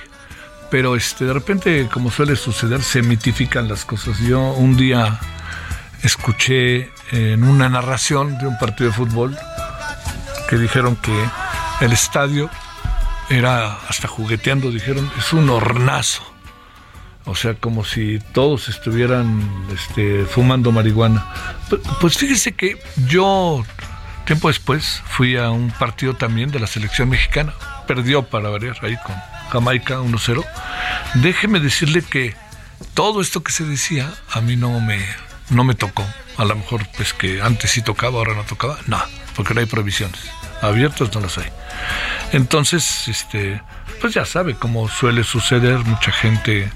[0.69, 4.19] pero este de repente, como suele suceder, se mitifican las cosas.
[4.19, 5.19] Yo un día
[6.03, 9.37] escuché en una narración de un partido de fútbol
[10.47, 11.25] que dijeron que
[11.81, 12.49] el estadio
[13.29, 16.23] era hasta jugueteando, dijeron, es un hornazo.
[17.29, 19.39] O sea, como si todos estuvieran
[19.73, 21.25] este, fumando marihuana.
[21.69, 23.63] Pu- Pues fíjese que yo,
[24.25, 27.53] tiempo después, fui a un partido también de la selección mexicana.
[27.87, 29.15] Perdió para variar ahí con
[29.51, 30.43] Jamaica 1-0.
[31.15, 32.35] Déjeme decirle que
[32.95, 34.99] todo esto que se decía a mí no me,
[35.51, 36.05] no me tocó.
[36.37, 38.77] A lo mejor, pues que antes sí tocaba, ahora no tocaba.
[38.87, 38.99] No,
[39.35, 40.19] porque no hay provisiones.
[40.61, 41.49] Abiertas no las hay.
[42.31, 43.61] Entonces, este,
[44.01, 46.71] pues ya sabe cómo suele suceder, mucha gente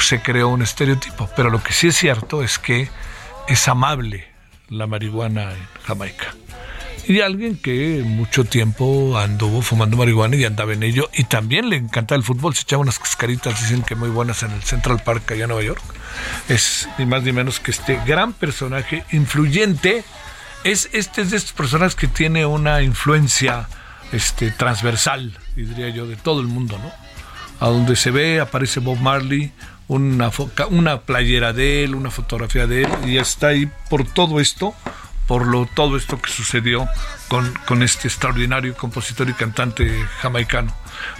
[0.00, 2.88] se creó un estereotipo, pero lo que sí es cierto es que
[3.48, 4.26] es amable
[4.68, 6.34] la marihuana en Jamaica.
[7.06, 11.76] Y alguien que mucho tiempo anduvo fumando marihuana y andaba en ello, y también le
[11.76, 15.32] encanta el fútbol, se echaba unas cascaritas, dicen que muy buenas en el Central Park
[15.32, 15.82] allá en Nueva York.
[16.48, 20.04] Es ni más ni menos que este gran personaje influyente,
[20.64, 23.68] es este es de estos personajes que tiene una influencia
[24.12, 26.92] este, transversal, diría yo, de todo el mundo, ¿no?
[27.64, 29.52] A donde se ve, aparece Bob Marley,
[29.88, 34.04] una, fo- ca- una playera de él, una fotografía de él, y está ahí por
[34.04, 34.74] todo esto,
[35.26, 36.88] por lo, todo esto que sucedió
[37.28, 40.74] con, con este extraordinario compositor y cantante jamaicano.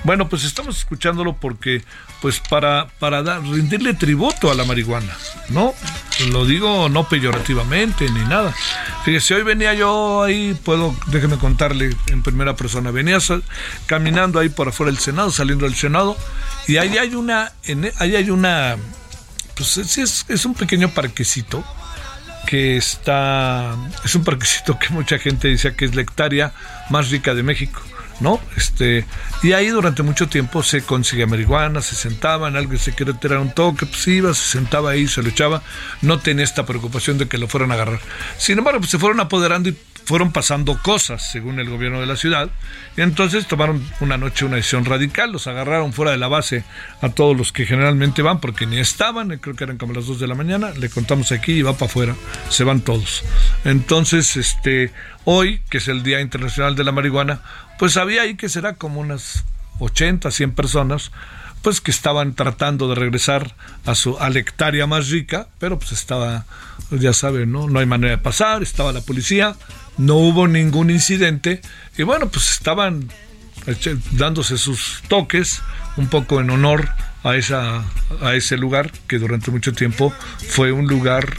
[0.04, 1.84] Bueno, pues estamos escuchándolo porque,
[2.22, 5.12] pues para, para dar, rendirle tributo a la marihuana,
[5.48, 5.74] ¿no?
[6.30, 8.54] Lo digo no peyorativamente ni nada.
[9.04, 13.18] Fíjese, hoy venía yo ahí, puedo, déjeme contarle en primera persona, venía
[13.86, 16.16] caminando ahí por afuera del Senado, saliendo del Senado,
[16.68, 18.76] y ahí hay una, en, hay una,
[19.56, 21.64] pues es, es un pequeño parquecito,
[22.46, 26.52] que está es un parquecito que mucha gente dice que es la hectárea
[26.90, 27.82] más rica de México,
[28.22, 28.40] ¿no?
[28.56, 29.04] Este,
[29.42, 33.52] y ahí durante mucho tiempo se conseguía marihuana, se sentaban, alguien se quería tirar un
[33.52, 35.62] toque, pues iba, se sentaba ahí, se lo echaba,
[36.00, 38.00] no tenía esta preocupación de que lo fueran a agarrar.
[38.38, 42.16] Sin embargo, pues se fueron apoderando y fueron pasando cosas según el gobierno de la
[42.16, 42.50] ciudad
[42.96, 46.64] y entonces tomaron una noche una decisión radical, los agarraron fuera de la base
[47.00, 50.06] a todos los que generalmente van porque ni estaban, eh, creo que eran como las
[50.06, 52.16] 2 de la mañana, le contamos aquí y va para afuera,
[52.48, 53.22] se van todos.
[53.64, 54.92] Entonces, este,
[55.24, 57.40] hoy, que es el Día Internacional de la Marihuana,
[57.82, 59.42] pues había ahí que será como unas
[59.80, 61.10] 80, 100 personas
[61.62, 65.90] pues que estaban tratando de regresar a su a la hectárea más rica, pero pues
[65.90, 66.46] estaba,
[66.92, 67.68] ya saben, ¿no?
[67.68, 69.56] No hay manera de pasar, estaba la policía,
[69.98, 71.60] no hubo ningún incidente
[71.98, 73.10] y bueno, pues estaban
[74.12, 75.60] dándose sus toques
[75.96, 76.88] un poco en honor
[77.24, 77.82] a esa
[78.20, 80.14] a ese lugar que durante mucho tiempo
[80.50, 81.34] fue un lugar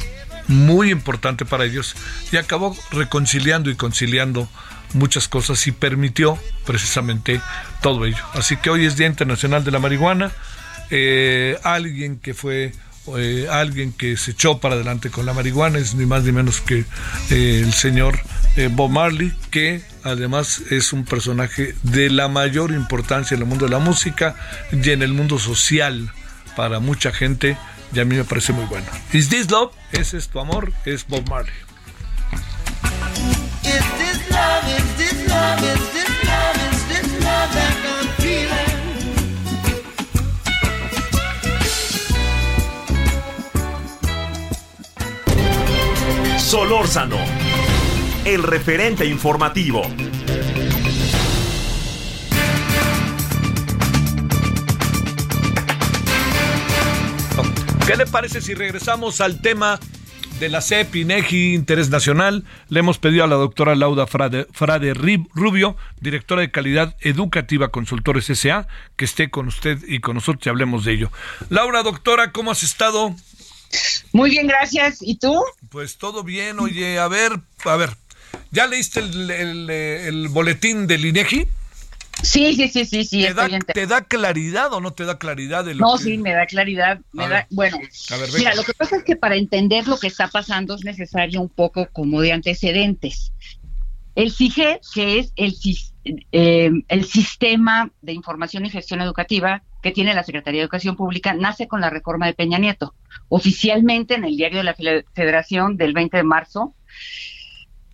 [0.49, 1.95] muy importante para ellos
[2.34, 4.49] y acabó reconciliando y conciliando
[4.93, 7.41] muchas cosas y permitió precisamente
[7.82, 8.23] todo ello.
[8.34, 10.32] Así que hoy es Día Internacional de la Marihuana.
[10.89, 12.71] Eh, alguien que fue
[13.17, 16.62] eh, alguien que se echó para adelante con la marihuana es ni más ni menos
[16.62, 16.86] que
[17.32, 18.17] eh, el señor
[18.71, 23.71] Bob Marley, que además es un personaje de la mayor importancia en el mundo de
[23.71, 24.36] la música
[24.71, 26.12] y en el mundo social
[26.56, 27.58] para mucha gente
[27.93, 28.86] y a mí me parece muy bueno.
[29.12, 29.71] Is This Love?
[29.91, 31.53] Es tu amor, es Bob Marley.
[46.53, 47.17] Solórzano,
[48.25, 49.82] el referente informativo.
[57.88, 59.79] ¿Qué le parece si regresamos al tema
[60.43, 62.43] de la CEP, INEGI, Interés Nacional?
[62.67, 64.93] Le hemos pedido a la doctora Lauda Frade,
[65.34, 70.49] Rubio, directora de calidad educativa Consultores S.A., que esté con usted y con nosotros y
[70.49, 71.12] hablemos de ello.
[71.49, 73.15] Laura, doctora, ¿cómo has estado?
[74.12, 74.97] Muy bien, gracias.
[75.01, 75.41] ¿Y tú?
[75.69, 77.91] Pues todo bien, oye, a ver, a ver,
[78.51, 81.47] ¿ya leíste el, el- el boletín del INEGI?
[82.21, 83.21] Sí, sí, sí, sí, sí.
[83.23, 85.97] ¿Te da, estoy ente- ¿Te da claridad o no te da claridad de lo No,
[85.97, 86.99] que- sí, me da claridad.
[87.12, 87.47] Me da, ver.
[87.52, 90.84] bueno, ver, mira, lo que pasa es que para entender lo que está pasando es
[90.86, 93.34] necesario un poco como de antecedentes.
[94.15, 95.56] El CIGE, que es el,
[96.32, 101.34] eh, el sistema de información y gestión educativa que tiene la Secretaría de Educación Pública,
[101.34, 102.93] nace con la reforma de Peña Nieto.
[103.28, 104.76] Oficialmente en el diario de la
[105.15, 106.76] Federación del 20 de marzo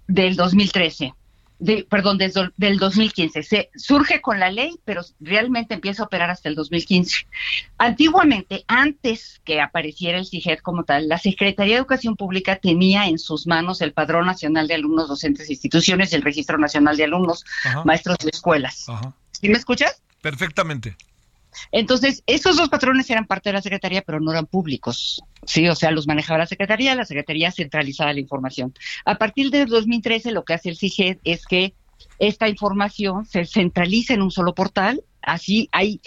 [0.07, 1.13] del 2013.
[1.59, 3.43] De, perdón, del, do- del 2015.
[3.43, 7.27] Se surge con la ley, pero realmente empieza a operar hasta el 2015.
[7.77, 13.19] Antiguamente, antes que apareciera el CIGED como tal, la Secretaría de Educación Pública tenía en
[13.19, 17.03] sus manos el Padrón Nacional de Alumnos, Docentes e Instituciones y el Registro Nacional de
[17.05, 17.83] Alumnos, Ajá.
[17.83, 18.87] Maestros de Escuelas.
[18.87, 19.13] Ajá.
[19.31, 20.01] ¿Sí me escuchas?
[20.21, 20.95] Perfectamente.
[21.71, 25.21] Entonces, esos dos patrones eran parte de la Secretaría, pero no eran públicos.
[25.49, 28.71] Sí, o sea, los manejaba la Secretaría, la Secretaría centralizaba la información.
[29.03, 31.73] A partir del 2013, lo que hace el CIGED es que
[32.19, 36.01] esta información se centraliza en un solo portal, así hay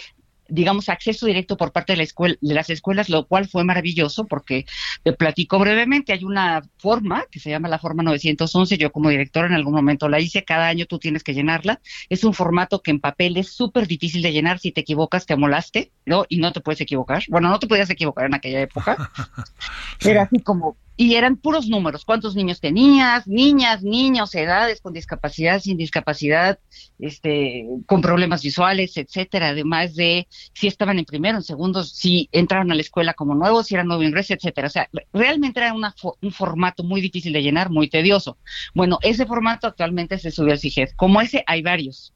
[0.53, 4.25] digamos, acceso directo por parte de, la escuela, de las escuelas, lo cual fue maravilloso
[4.25, 4.65] porque
[5.01, 9.47] te platico brevemente, hay una forma que se llama la forma 911, yo como directora
[9.47, 12.91] en algún momento la hice, cada año tú tienes que llenarla, es un formato que
[12.91, 16.25] en papel es súper difícil de llenar, si te equivocas te amolaste, ¿no?
[16.29, 19.11] Y no te puedes equivocar, bueno, no te podías equivocar en aquella época,
[20.01, 25.59] era así como, y eran puros números, cuántos niños tenías, niñas, niños, edades con discapacidad,
[25.59, 26.59] sin discapacidad,
[26.99, 32.71] este, con problemas visuales, etcétera, además de si estaban en primero, en segundo, si entraron
[32.71, 34.67] a la escuela como nuevos, si eran nuevo ingreso, etcétera.
[34.67, 38.37] O sea, realmente era una un formato muy difícil de llenar, muy tedioso.
[38.73, 40.89] Bueno, ese formato actualmente se subió al CIGED.
[40.95, 42.13] Como ese hay varios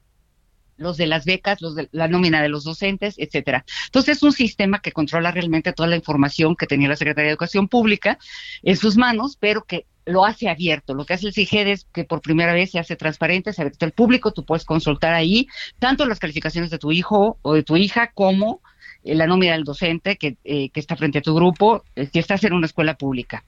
[0.78, 3.66] los de las becas, los de la nómina de los docentes, etcétera.
[3.86, 7.32] Entonces es un sistema que controla realmente toda la información que tenía la Secretaría de
[7.32, 8.18] Educación Pública
[8.64, 10.94] en sus manos, pero que lo hace abierto.
[10.94, 13.86] Lo que hace el CIGED es que por primera vez se hace transparente, se abierto
[13.86, 15.48] al público, tú puedes consultar ahí
[15.80, 18.62] tanto las calificaciones de tu hijo o de tu hija como
[19.04, 22.20] eh, la nómina del docente que, eh, que está frente a tu grupo, eh, si
[22.20, 23.44] estás en una escuela pública.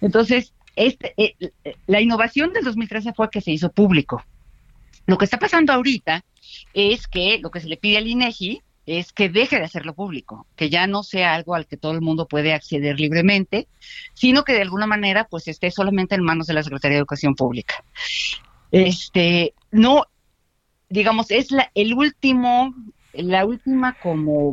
[0.00, 4.24] Entonces, este, eh, eh, la innovación del 2013 fue que se hizo público.
[5.08, 6.22] Lo que está pasando ahorita
[6.74, 10.46] es que lo que se le pide al INEGI es que deje de hacerlo público,
[10.54, 13.68] que ya no sea algo al que todo el mundo puede acceder libremente,
[14.12, 17.34] sino que de alguna manera pues esté solamente en manos de la Secretaría de Educación
[17.34, 17.82] Pública.
[18.70, 20.04] Este, no,
[20.90, 22.74] digamos, es la, el último,
[23.14, 24.52] la última como,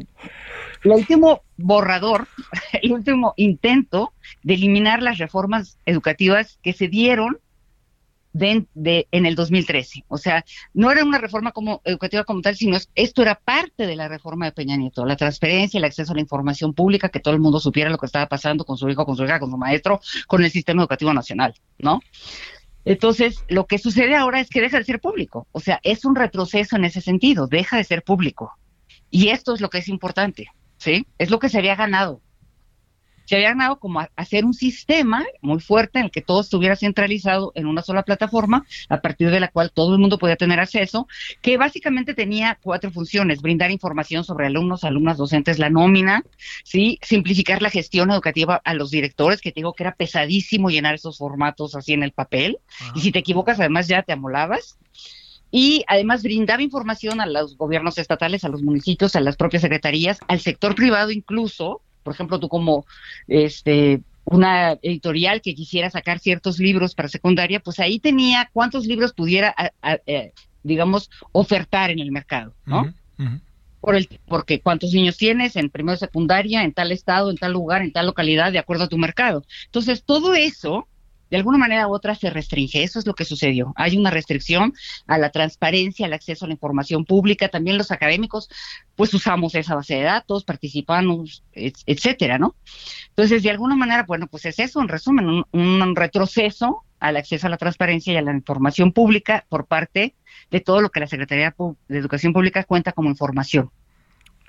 [0.86, 2.30] el último borrador,
[2.82, 7.40] el último intento de eliminar las reformas educativas que se dieron
[8.36, 10.04] de, de, en el 2013.
[10.10, 10.44] O sea,
[10.74, 14.10] no era una reforma como educativa como tal, sino es, esto era parte de la
[14.10, 17.40] reforma de Peña Nieto, la transparencia, el acceso a la información pública, que todo el
[17.40, 20.02] mundo supiera lo que estaba pasando con su hijo, con su hija, con su maestro,
[20.28, 22.02] con el sistema educativo nacional, ¿no?
[22.84, 25.48] Entonces, lo que sucede ahora es que deja de ser público.
[25.54, 28.52] O sea, es un retroceso en ese sentido, deja de ser público.
[29.10, 31.08] Y esto es lo que es importante, ¿sí?
[31.18, 32.22] Es lo que se había ganado.
[33.26, 37.52] Se habían dado como hacer un sistema muy fuerte en el que todo estuviera centralizado
[37.56, 41.08] en una sola plataforma, a partir de la cual todo el mundo podía tener acceso,
[41.42, 46.24] que básicamente tenía cuatro funciones, brindar información sobre alumnos, alumnas, docentes, la nómina,
[46.64, 50.96] sí, simplificar la gestión educativa a los directores, que te digo que era pesadísimo llenar
[50.96, 52.60] esos formatos así en el papel,
[52.96, 54.78] y si te equivocas además ya te amolabas,
[55.52, 60.20] y además brindaba información a los gobiernos estatales, a los municipios, a las propias secretarías,
[60.28, 62.86] al sector privado incluso, por ejemplo, tú como
[63.28, 69.14] este una editorial que quisiera sacar ciertos libros para secundaria, pues ahí tenía cuántos libros
[69.14, 70.32] pudiera, a- a- eh,
[70.64, 72.84] digamos, ofertar en el mercado, ¿no?
[73.82, 77.82] Por el, porque cuántos niños tienes en primero secundaria, en tal estado, en tal lugar,
[77.84, 79.44] en tal localidad, de acuerdo a tu mercado.
[79.66, 80.88] Entonces, todo eso,
[81.30, 82.84] de alguna manera u otra, se restringe.
[82.84, 83.74] Eso es lo que sucedió.
[83.76, 84.74] Hay una restricción
[85.08, 87.50] a la transparencia, al acceso a la información pública.
[87.50, 88.50] También los académicos,
[88.96, 92.56] pues usamos esa base de datos, participamos, et- etcétera, ¿no?
[93.10, 97.48] Entonces, de alguna manera, bueno, pues es eso, en resumen, un, un retroceso al acceso
[97.48, 100.16] a la transparencia y a la información pública por parte
[100.52, 101.56] de todo lo que la Secretaría
[101.88, 103.70] de Educación Pública cuenta como información.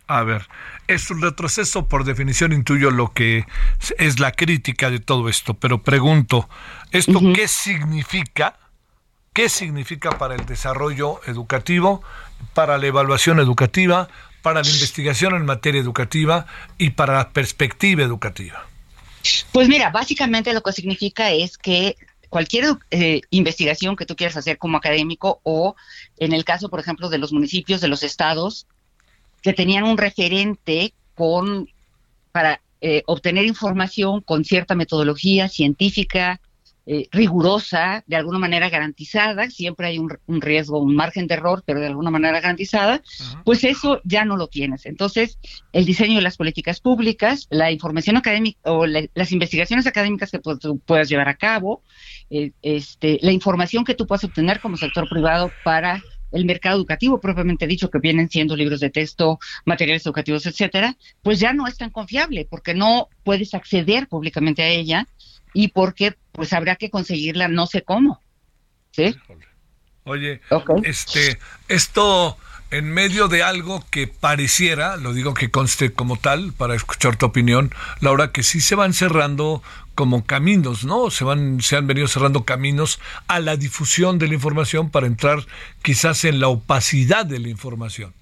[0.09, 0.49] A ver,
[0.87, 3.45] es un retroceso, por definición intuyo lo que
[3.99, 6.49] es la crítica de todo esto, pero pregunto,
[6.93, 8.57] ¿esto qué significa?
[9.33, 12.03] ¿Qué significa para el desarrollo educativo,
[12.55, 14.09] para la evaluación educativa,
[14.43, 16.47] para la investigación en materia educativa
[16.79, 18.65] y para la perspectiva educativa?
[19.51, 21.97] Pues mira, básicamente lo que significa es que
[22.29, 25.75] cualquier eh, investigación que tú quieras hacer como académico o
[26.17, 28.69] en el caso, por ejemplo, de los municipios, de los estados,
[29.43, 31.69] que tenían un referente con
[32.33, 36.41] para eh, obtener información con cierta metodología científica,
[36.89, 41.65] eh, rigurosa, de alguna manera garantizada, siempre hay un, un riesgo, un margen de error,
[41.67, 43.03] pero de alguna manera garantizada,
[43.45, 44.87] pues eso ya no lo tienes.
[44.87, 45.39] Entonces,
[45.73, 50.41] el diseño de las políticas públicas, la información académica o la- las investigaciones académicas que
[50.41, 51.83] pu- tú puedas llevar a cabo,
[52.31, 56.03] eh, este, la información que tú puedas obtener como sector privado para
[56.33, 61.41] el mercado educativo propiamente dicho, que vienen siendo libros de texto, materiales educativos, etcétera, pues
[61.41, 65.07] ya no es tan confiable porque no puedes acceder públicamente a ella
[65.53, 68.21] y porque pues habrá que conseguirla no sé cómo.
[68.93, 69.15] ¿Sí?
[70.05, 70.41] Oye,
[70.85, 72.37] este, esto
[72.71, 77.27] en medio de algo que pareciera, lo digo que conste como tal, para escuchar tu
[77.27, 79.63] opinión, Laura, que sí se van cerrando
[79.95, 81.11] como caminos, ¿no?
[81.11, 85.47] Se van, se han venido cerrando caminos a la difusión de la información para entrar
[85.83, 88.13] quizás en la opacidad de la información.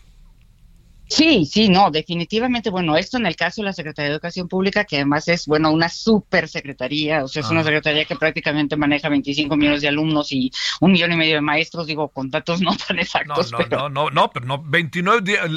[1.14, 4.84] Sí, sí, no, definitivamente, bueno, esto en el caso de la Secretaría de Educación Pública,
[4.84, 9.08] que además es, bueno, una super secretaría, o sea, es una secretaría que prácticamente maneja
[9.08, 10.50] 25 millones de alumnos y
[10.80, 13.88] un millón y medio de maestros, digo, con datos no tan No, exactos, no, pero
[13.88, 15.48] no, no, no, pero no, 29 días,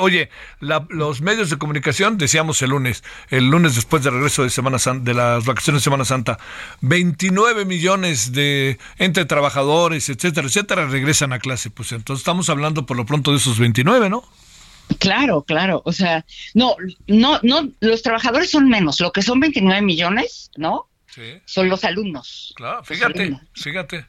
[0.00, 4.48] oye, la- los medios de comunicación, decíamos el lunes, el lunes después del regreso de
[4.48, 6.38] Semana Santa, de las vacaciones de Semana Santa,
[6.80, 12.96] 29 millones de, entre trabajadores, etcétera, etcétera, regresan a clase, pues entonces estamos hablando por
[12.96, 14.24] lo pronto de esos 29, ¿no?
[14.98, 16.24] Claro, claro, o sea,
[16.54, 16.76] no,
[17.06, 20.88] no, no, los trabajadores son menos, lo que son 29 millones, ¿no?
[21.08, 22.52] Sí, Son los alumnos.
[22.56, 23.42] claro, fíjate, alumnos.
[23.54, 24.06] fíjate.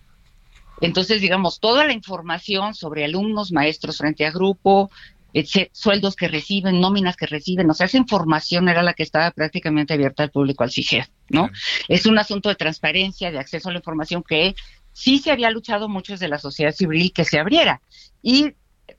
[0.82, 4.89] Entonces, digamos, toda la información sobre alumnos, maestros frente a grupo,
[5.71, 9.93] sueldos que reciben, nóminas que reciben, o sea, esa información era la que estaba prácticamente
[9.93, 11.49] abierta al público, al CIGED, ¿no?
[11.88, 14.55] Es un asunto de transparencia, de acceso a la información que
[14.93, 17.82] sí se había luchado mucho desde la sociedad civil que se abriera.
[18.21, 18.53] Y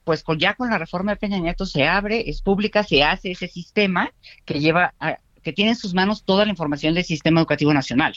[0.05, 3.33] pues con, ya con la reforma de Peña Nieto se abre, es pública, se hace
[3.33, 4.13] ese sistema
[4.45, 8.15] que lleva a, que tiene en sus manos toda la información del sistema educativo nacional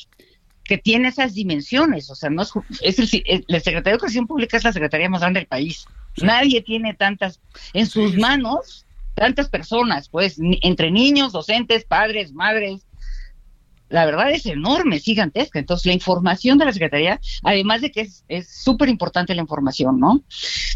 [0.63, 2.51] que tiene esas dimensiones, o sea, no es,
[2.81, 5.85] es el eh, la Secretaría de Educación Pública es la secretaría más grande del país.
[6.21, 7.39] Nadie tiene tantas
[7.73, 8.85] en sus manos
[9.17, 12.85] tantas personas, pues entre niños, docentes, padres, madres.
[13.89, 15.59] La verdad es enorme, es gigantesca.
[15.59, 20.23] Entonces, la información de la Secretaría, además de que es súper importante la información, ¿no?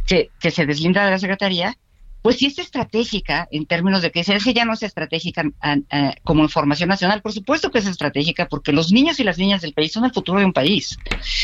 [0.06, 1.78] Que, que se deslinda de la Secretaría,
[2.22, 5.44] pues sí es estratégica en términos de que si es que ya no es estratégica
[5.62, 9.38] ah, ah, como información nacional, por supuesto que es estratégica porque los niños y las
[9.38, 10.98] niñas del país son el futuro de un país.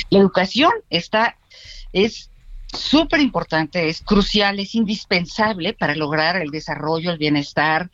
[0.09, 1.37] La educación está,
[1.93, 2.29] es
[2.71, 7.89] súper importante, es crucial, es indispensable para lograr el desarrollo, el bienestar,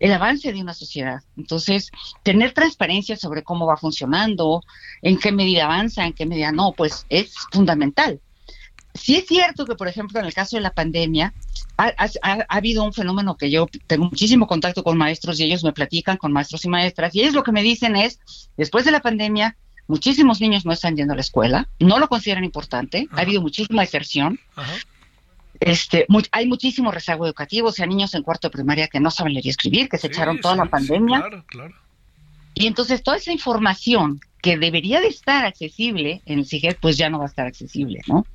[0.00, 1.20] el avance de una sociedad.
[1.36, 1.90] Entonces,
[2.24, 4.62] tener transparencia sobre cómo va funcionando,
[5.02, 8.20] en qué medida avanza, en qué medida no, pues es fundamental.
[8.94, 11.32] Sí es cierto que, por ejemplo, en el caso de la pandemia,
[11.76, 15.44] ha, ha- ha- ha habido un fenómeno que yo tengo muchísimo contacto con maestros y
[15.44, 18.18] ellos me platican con maestros y maestras, y ellos lo que me dicen es,
[18.56, 22.42] después de la pandemia, muchísimos niños no están yendo a la escuela, no lo consideran
[22.44, 24.72] importante, ha habido muchísima deserción, Ajá.
[25.60, 29.10] Este, mu- hay muchísimo rezago educativo, o sea, niños en cuarto de primaria que no
[29.10, 31.74] saben leer y escribir, que se Sí, echaron toda sí, la sí, pandemia, claro, claro.
[32.54, 37.10] Y entonces toda esa información que debería de estar accesible en el CIGED, pues ya
[37.10, 38.28] no va a estar accesible, ¿no?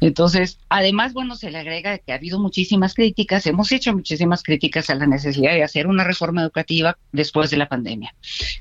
[0.00, 4.88] Entonces, además, bueno, se le agrega que ha habido muchísimas críticas, hemos hecho muchísimas críticas
[4.90, 8.14] a la necesidad de hacer una reforma educativa después de la pandemia.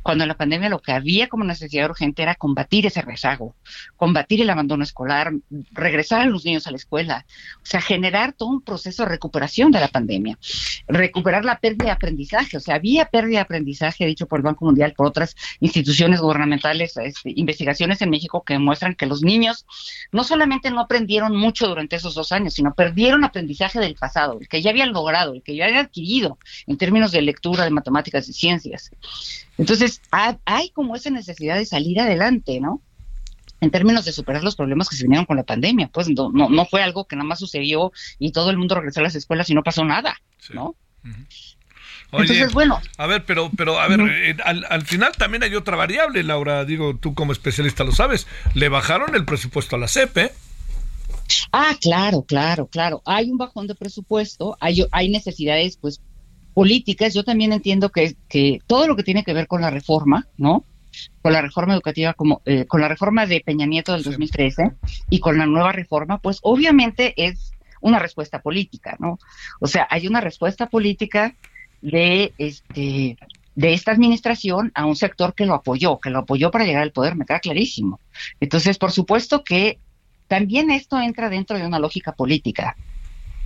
[0.03, 3.55] Cuando la pandemia lo que había como necesidad urgente era combatir ese rezago,
[3.95, 5.31] combatir el abandono escolar,
[5.71, 7.25] regresar a los niños a la escuela,
[7.57, 10.37] o sea, generar todo un proceso de recuperación de la pandemia,
[10.87, 14.65] recuperar la pérdida de aprendizaje, o sea, había pérdida de aprendizaje dicho por el Banco
[14.65, 19.65] Mundial, por otras instituciones gubernamentales, este, investigaciones en México que demuestran que los niños
[20.11, 24.47] no solamente no aprendieron mucho durante esos dos años, sino perdieron aprendizaje del pasado, el
[24.47, 28.27] que ya habían logrado, el que ya habían adquirido en términos de lectura, de matemáticas,
[28.27, 28.91] de ciencias.
[29.57, 32.81] Entonces, ha- hay como esa necesidad de salir adelante, ¿no?
[33.61, 36.47] En términos de superar los problemas que se vinieron con la pandemia, pues no, no,
[36.49, 39.49] no fue algo que nada más sucedió y todo el mundo regresó a las escuelas
[39.49, 40.15] y no pasó nada,
[40.53, 40.75] ¿no?
[42.11, 42.81] Oye, Entonces, bueno.
[42.97, 46.65] A ver, pero, pero, a ver, eh, al, al final también hay otra variable, Laura.
[46.65, 48.25] Digo, tú como especialista lo sabes.
[48.55, 50.31] Le bajaron el presupuesto a la CEP, ¿eh?
[51.51, 53.01] Ah, claro, claro, claro.
[53.05, 56.01] Hay un bajón de presupuesto, hay, hay necesidades, pues,
[56.53, 57.13] políticas.
[57.13, 60.63] Yo también entiendo que, que todo lo que tiene que ver con la reforma, ¿no?
[61.21, 64.71] Con la reforma educativa, como eh, con la reforma de Peña Nieto del 2013
[65.09, 69.19] y con la nueva reforma, pues, obviamente es una respuesta política, ¿no?
[69.59, 71.35] O sea, hay una respuesta política
[71.81, 73.17] de este
[73.55, 76.93] de esta administración a un sector que lo apoyó, que lo apoyó para llegar al
[76.93, 77.99] poder, me queda clarísimo.
[78.39, 79.79] Entonces, por supuesto que
[80.29, 82.77] también esto entra dentro de una lógica política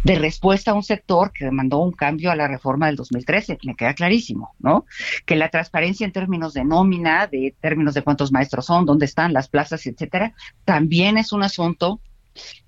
[0.04, 3.76] de respuesta a un sector que demandó un cambio a la reforma del 2013, me
[3.76, 4.86] queda clarísimo, ¿no?
[5.26, 9.32] Que la transparencia en términos de nómina, de términos de cuántos maestros son, dónde están
[9.32, 10.34] las plazas, etcétera,
[10.66, 12.02] también es un asunto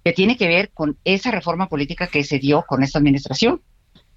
[0.03, 3.61] que tiene que ver con esa reforma política que se dio con esta administración.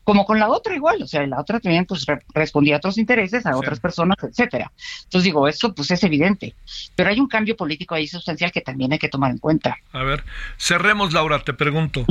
[0.09, 2.97] Como con la otra igual, o sea, la otra también pues re- respondía a otros
[2.97, 4.73] intereses, a otras personas, etcétera.
[5.05, 6.55] Entonces digo, esto pues es evidente,
[6.97, 9.77] pero hay un cambio político ahí sustancial que también hay que tomar en cuenta.
[9.93, 10.25] A ver,
[10.57, 12.07] cerremos, Laura, te pregunto.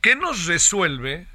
[0.00, 1.28] ¿Qué nos resuelve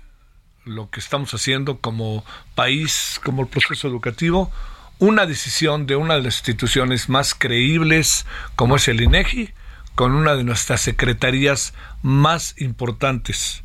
[0.66, 4.51] lo que estamos haciendo como país, como el proceso educativo?
[4.99, 8.26] Una decisión de una de las instituciones más creíbles,
[8.58, 9.51] como es el INEGI,
[9.95, 13.64] con una de nuestras secretarías más importantes.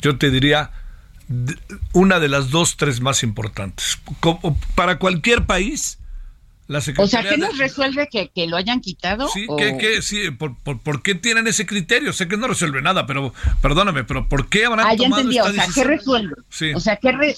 [0.00, 0.70] Yo te diría
[1.92, 3.98] una de las dos, tres más importantes.
[4.20, 5.98] Como- Para cualquier país,
[6.66, 9.28] la O sea, secretaría ¿qué de- nos resuelve que, que lo hayan quitado?
[9.28, 10.02] Sí, o- ¿qué, qué?
[10.02, 12.12] sí por, por, por qué tienen ese criterio?
[12.12, 15.38] Sé que no resuelve nada, pero perdóname, pero ¿por qué habrán Ah, ya tomado entendí,
[15.38, 15.88] esta o sea, ¿qué decisión?
[15.88, 16.34] resuelve?
[16.48, 16.72] Sí.
[16.74, 17.36] O sea, ¿qué re-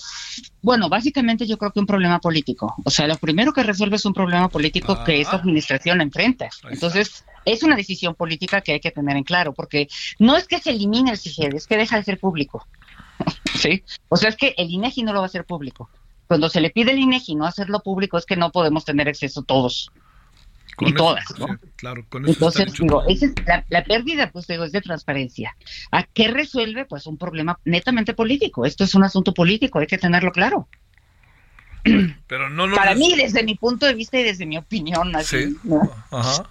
[0.63, 2.75] Bueno, básicamente yo creo que un problema político.
[2.85, 5.17] O sea, lo primero que resuelve es un problema político que Ah.
[5.17, 6.49] esta administración enfrenta.
[6.71, 9.89] Entonces, es una decisión política que hay que tener en claro, porque
[10.19, 12.67] no es que se elimine el CIGED, es que deja de ser público.
[13.63, 13.85] ¿Sí?
[14.09, 15.89] O sea, es que el INEGI no lo va a hacer público.
[16.27, 19.43] Cuando se le pide al INEGI no hacerlo público, es que no podemos tener acceso
[19.43, 19.91] todos.
[20.77, 21.59] Con y eso, todas, sí, ¿no?
[21.77, 25.55] claro, con eso Entonces, digo, esa es la, la pérdida, pues digo, es de transparencia.
[25.91, 26.87] ¿A qué resuelve?
[26.87, 28.65] Pues un problema netamente político.
[28.65, 30.69] Esto es un asunto político, hay que tenerlo claro.
[32.27, 35.45] Pero no nos Para mí, desde mi punto de vista y desde mi opinión, así,
[35.45, 35.57] Sí.
[35.65, 35.83] ¿no?
[36.11, 36.49] Ajá.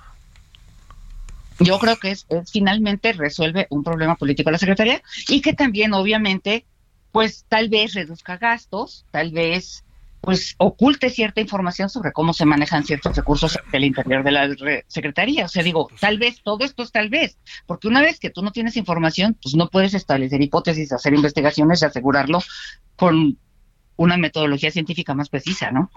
[1.60, 5.94] yo creo que es, es finalmente resuelve un problema político la Secretaría y que también,
[5.94, 6.66] obviamente,
[7.12, 9.84] pues tal vez reduzca gastos, tal vez
[10.22, 14.86] pues oculte cierta información sobre cómo se manejan ciertos recursos del interior de la re-
[14.88, 15.46] Secretaría.
[15.46, 18.44] O sea, digo, tal vez, todo esto es tal vez, porque una vez que tú
[18.44, 22.40] no tienes información, pues no puedes establecer hipótesis, hacer investigaciones y asegurarlo
[22.96, 23.40] con
[23.96, 25.90] una metodología científica más precisa, ¿no?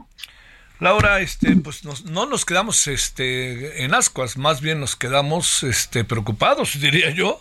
[0.80, 6.02] Laura, este, pues nos- no nos quedamos este, en ascuas, más bien nos quedamos este,
[6.02, 7.40] preocupados, diría yo,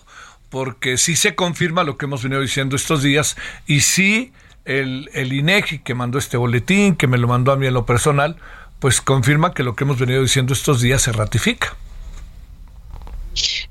[0.53, 3.35] porque sí se confirma lo que hemos venido diciendo estos días
[3.65, 4.31] y sí
[4.65, 7.87] el, el INEGI que mandó este boletín, que me lo mandó a mí en lo
[7.87, 8.37] personal,
[8.77, 11.75] pues confirma que lo que hemos venido diciendo estos días se ratifica.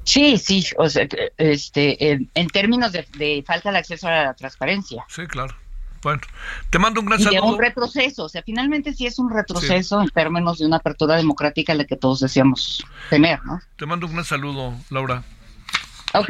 [0.02, 1.06] Sí, sí, o sea,
[1.38, 5.04] este, en, en términos de, de falta de acceso a la transparencia.
[5.08, 5.54] Sí, claro.
[6.02, 6.20] Bueno,
[6.68, 7.52] te mando un gran Y de saludo.
[7.52, 11.74] un retroceso, o sea, finalmente sí es un retroceso en términos de una apertura democrática
[11.74, 13.60] a la que todos deseamos tener, ¿no?
[13.76, 15.22] Te mando un gran saludo, Laura.
[16.14, 16.28] Ok,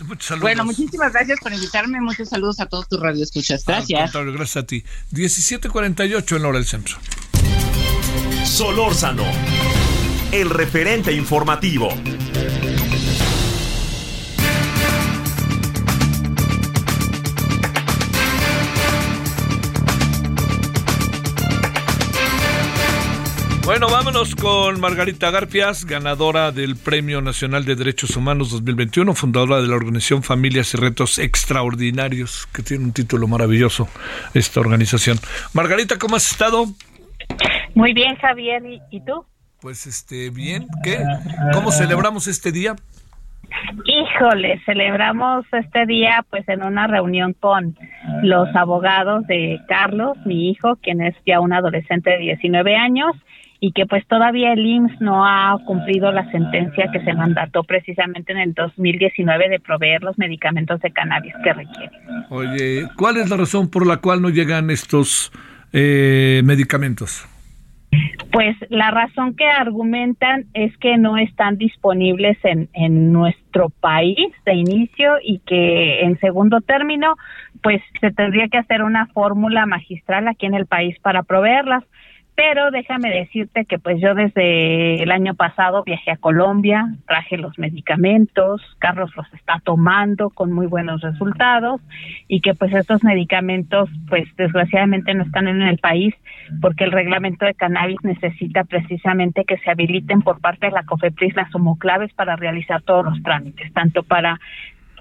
[0.00, 0.42] Muchos saludos.
[0.42, 4.12] bueno, muchísimas gracias por invitarme, muchos saludos a todos tus radioescuchas, gracias.
[4.12, 4.84] gracias a ti.
[5.12, 6.96] 17:48 en hora del centro.
[8.44, 9.24] Solórzano,
[10.32, 11.88] el referente informativo.
[23.72, 29.68] Bueno, vámonos con Margarita Garfias, ganadora del Premio Nacional de Derechos Humanos 2021, fundadora de
[29.68, 33.88] la organización Familias y Retos Extraordinarios, que tiene un título maravilloso
[34.34, 35.16] esta organización.
[35.54, 36.66] Margarita, ¿cómo has estado?
[37.74, 39.24] Muy bien, Javier, ¿y, y tú?
[39.62, 40.98] Pues este, bien, ¿qué?
[41.54, 42.76] ¿Cómo celebramos este día?
[43.86, 47.74] Híjole, celebramos este día pues en una reunión con
[48.22, 53.12] los abogados de Carlos, mi hijo, quien es ya un adolescente de 19 años
[53.64, 58.32] y que pues todavía el IMSS no ha cumplido la sentencia que se mandató precisamente
[58.32, 62.00] en el 2019 de proveer los medicamentos de cannabis que requieren.
[62.28, 65.30] Oye, ¿cuál es la razón por la cual no llegan estos
[65.72, 67.24] eh, medicamentos?
[68.32, 74.54] Pues la razón que argumentan es que no están disponibles en, en nuestro país de
[74.54, 77.14] inicio y que en segundo término,
[77.62, 81.84] pues se tendría que hacer una fórmula magistral aquí en el país para proveerlas.
[82.34, 87.58] Pero déjame decirte que pues yo desde el año pasado viajé a Colombia, traje los
[87.58, 91.82] medicamentos, Carlos los está tomando con muy buenos resultados
[92.28, 96.14] y que pues estos medicamentos pues desgraciadamente no están en el país
[96.62, 101.36] porque el reglamento de cannabis necesita precisamente que se habiliten por parte de la COFEPRIS
[101.36, 104.40] las homoclaves para realizar todos los trámites, tanto para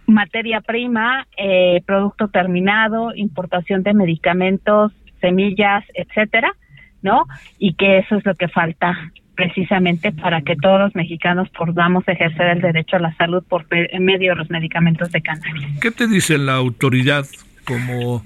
[0.05, 6.53] materia prima, eh, producto terminado, importación de medicamentos, semillas, etcétera
[7.01, 7.25] ¿no?
[7.59, 12.47] Y que eso es lo que falta precisamente para que todos los mexicanos podamos ejercer
[12.47, 13.65] el derecho a la salud por
[13.99, 15.79] medio de los medicamentos de cannabis.
[15.79, 17.25] ¿Qué te dice la autoridad
[17.65, 18.23] como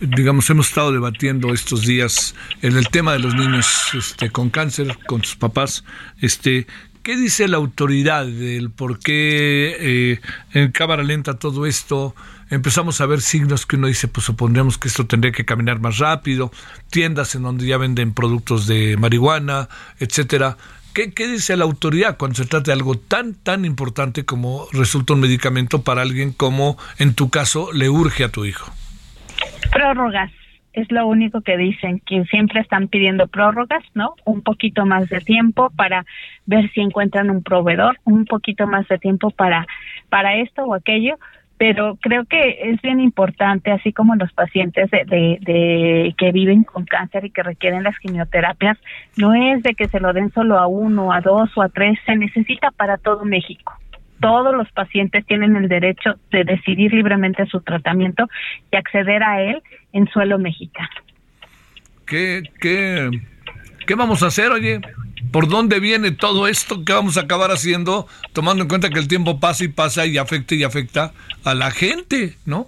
[0.00, 4.96] digamos hemos estado debatiendo estos días en el tema de los niños este con cáncer
[5.06, 5.84] con sus papás
[6.20, 6.66] este
[7.02, 10.20] ¿Qué dice la autoridad del por qué eh,
[10.52, 12.14] en cámara lenta todo esto?
[12.50, 15.98] Empezamos a ver signos que uno dice, pues supondremos que esto tendría que caminar más
[15.98, 16.50] rápido,
[16.90, 19.68] tiendas en donde ya venden productos de marihuana,
[20.00, 20.56] etcétera.
[20.92, 25.14] ¿Qué, ¿Qué dice la autoridad cuando se trata de algo tan, tan importante como resulta
[25.14, 28.72] un medicamento para alguien como, en tu caso, le urge a tu hijo?
[29.70, 30.32] Prórrogas
[30.72, 34.14] es lo único que dicen, que siempre están pidiendo prórrogas, ¿no?
[34.24, 36.04] Un poquito más de tiempo para
[36.46, 39.66] ver si encuentran un proveedor, un poquito más de tiempo para,
[40.08, 41.16] para esto o aquello,
[41.60, 46.64] pero creo que es bien importante, así como los pacientes de, de, de, que viven
[46.64, 48.78] con cáncer y que requieren las quimioterapias,
[49.18, 51.98] no es de que se lo den solo a uno, a dos o a tres,
[52.06, 53.74] se necesita para todo México
[54.20, 58.28] todos los pacientes tienen el derecho de decidir libremente su tratamiento
[58.70, 59.62] y acceder a él
[59.94, 60.90] en suelo mexicano.
[62.06, 63.08] ¿Qué, qué,
[63.86, 64.78] qué vamos a hacer, oye?
[65.32, 66.84] ¿Por dónde viene todo esto?
[66.84, 68.06] ¿Qué vamos a acabar haciendo?
[68.32, 71.12] Tomando en cuenta que el tiempo pasa y pasa y afecta y afecta
[71.44, 72.66] a la gente, ¿no?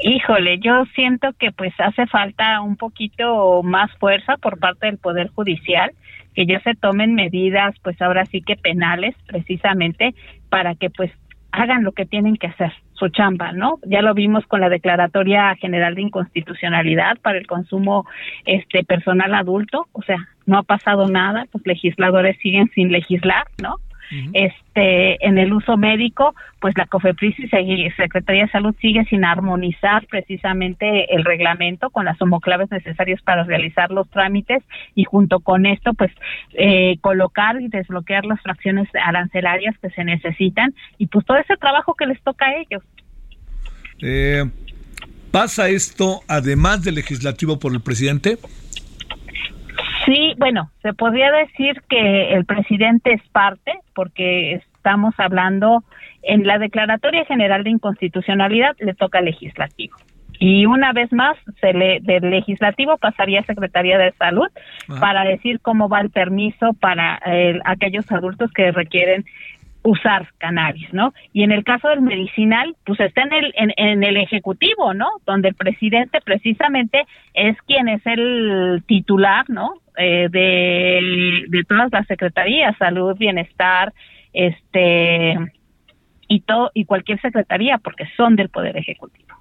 [0.00, 5.28] Híjole, yo siento que pues hace falta un poquito más fuerza por parte del Poder
[5.28, 5.90] Judicial,
[6.34, 10.14] que ya se tomen medidas pues ahora sí que penales precisamente
[10.48, 11.10] para que pues
[11.50, 13.78] hagan lo que tienen que hacer, su chamba, ¿no?
[13.86, 18.06] Ya lo vimos con la declaratoria general de inconstitucionalidad para el consumo
[18.44, 23.76] este personal adulto, o sea, no ha pasado nada, los legisladores siguen sin legislar, ¿no?
[24.32, 30.06] Este en el uso médico, pues la COFEPRIS y Secretaría de Salud sigue sin armonizar
[30.06, 34.62] precisamente el reglamento con las homoclaves necesarias para realizar los trámites
[34.94, 36.10] y junto con esto, pues
[36.54, 41.94] eh, colocar y desbloquear las fracciones arancelarias que se necesitan y pues todo ese trabajo
[41.94, 42.82] que les toca a ellos.
[44.00, 44.44] Eh,
[45.30, 48.38] ¿Pasa esto además del legislativo por el presidente?
[50.08, 55.84] Sí, bueno, se podría decir que el presidente es parte, porque estamos hablando
[56.22, 59.98] en la Declaratoria General de Inconstitucionalidad le toca al legislativo.
[60.38, 64.48] Y una vez más, se le, del legislativo pasaría a Secretaría de Salud
[64.88, 64.98] Ajá.
[64.98, 69.26] para decir cómo va el permiso para eh, aquellos adultos que requieren
[69.82, 71.12] usar cannabis, ¿no?
[71.32, 75.06] Y en el caso del medicinal, pues está en el, en, en el ejecutivo, ¿no?
[75.26, 77.04] Donde el presidente precisamente
[77.34, 79.74] es quien es el titular, ¿no?
[80.00, 83.92] Eh, de, de todas las secretarías, salud, bienestar,
[84.32, 85.34] este,
[86.28, 89.34] y todo, y cualquier secretaría, porque son del Poder Ejecutivo.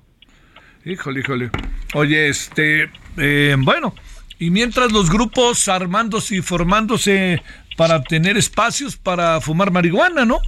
[0.84, 1.49] Híjole, híjole.
[1.93, 3.93] Oye, este, eh, bueno,
[4.39, 7.41] y mientras los grupos armándose y formándose
[7.78, 10.39] para tener espacios para fumar marihuana, ¿no?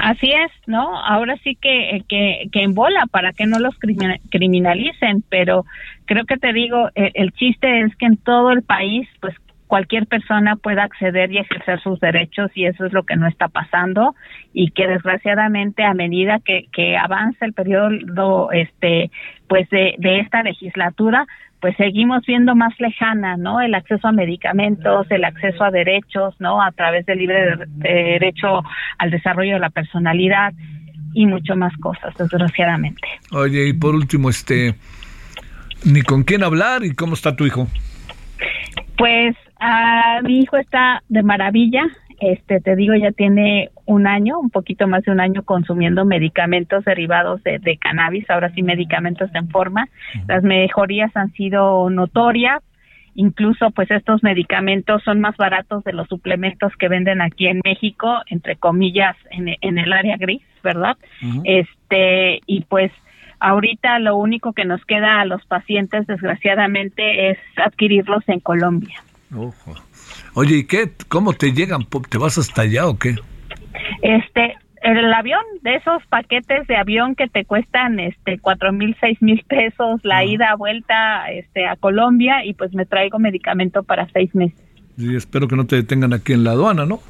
[0.00, 0.98] Así es, ¿no?
[1.04, 5.64] Ahora sí que, que, que en bola para que no los crimina- criminalicen, pero
[6.06, 9.34] creo que te digo, el, el chiste es que en todo el país, pues
[9.66, 13.48] cualquier persona pueda acceder y ejercer sus derechos y eso es lo que no está
[13.48, 14.14] pasando
[14.52, 19.10] y que desgraciadamente a medida que, que avanza el periodo este
[19.48, 21.26] pues de, de esta legislatura
[21.60, 23.60] pues seguimos viendo más lejana, ¿no?
[23.60, 26.62] El acceso a medicamentos, el acceso a derechos, ¿no?
[26.62, 28.62] A través del libre de- de derecho
[28.98, 30.52] al desarrollo de la personalidad
[31.14, 33.08] y mucho más cosas, desgraciadamente.
[33.32, 34.74] Oye, y por último, este,
[35.86, 37.68] ni con quién hablar y cómo está tu hijo.
[38.98, 41.84] Pues ah, mi hijo está de maravilla.
[42.18, 46.84] Este, te digo, ya tiene un año, un poquito más de un año consumiendo medicamentos
[46.84, 49.88] derivados de, de cannabis, ahora sí medicamentos en forma.
[50.26, 52.62] Las mejorías han sido notorias.
[53.18, 58.20] Incluso, pues estos medicamentos son más baratos de los suplementos que venden aquí en México,
[58.26, 60.98] entre comillas, en, en el área gris, ¿verdad?
[61.44, 62.92] Este, y pues
[63.40, 69.02] ahorita lo único que nos queda a los pacientes, desgraciadamente, es adquirirlos en Colombia.
[69.34, 69.74] Ojo.
[70.34, 70.90] Oye, ¿y qué?
[71.08, 71.84] ¿Cómo te llegan?
[71.84, 73.16] ¿Po- ¿Te vas hasta allá o qué?
[74.02, 79.20] Este, el avión, de esos paquetes de avión que te cuestan este cuatro mil, seis
[79.20, 84.34] mil pesos, la ida, vuelta, este, a Colombia y pues me traigo medicamento para seis
[84.34, 84.65] meses.
[84.98, 87.00] Y espero que no te detengan aquí en la aduana, ¿no?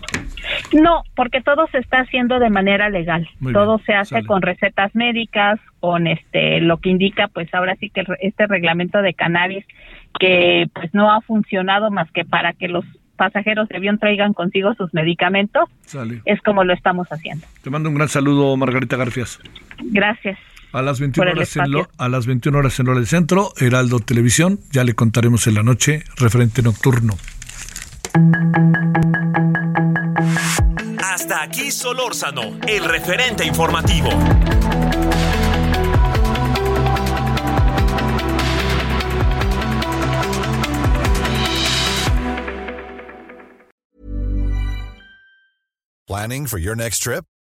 [0.72, 3.28] No, porque todo se está haciendo de manera legal.
[3.41, 4.26] Muy todo bien, se hace sale.
[4.26, 9.14] con recetas médicas, con este lo que indica pues ahora sí que este reglamento de
[9.14, 9.64] cannabis
[10.18, 12.84] que pues no ha funcionado más que para que los
[13.16, 16.20] pasajeros de avión traigan consigo sus medicamentos, Sale.
[16.24, 17.47] es como lo estamos haciendo.
[17.62, 19.39] Te mando un gran saludo, Margarita Garfias.
[19.78, 20.39] Gracias.
[20.72, 23.07] A las 21 Por el horas en lo- a las 21 horas en hora del
[23.07, 27.14] centro, Heraldo Televisión, ya le contaremos en la noche, referente nocturno.
[31.04, 34.10] Hasta aquí Solórzano, el referente informativo.
[46.06, 47.24] Planning for your next trip?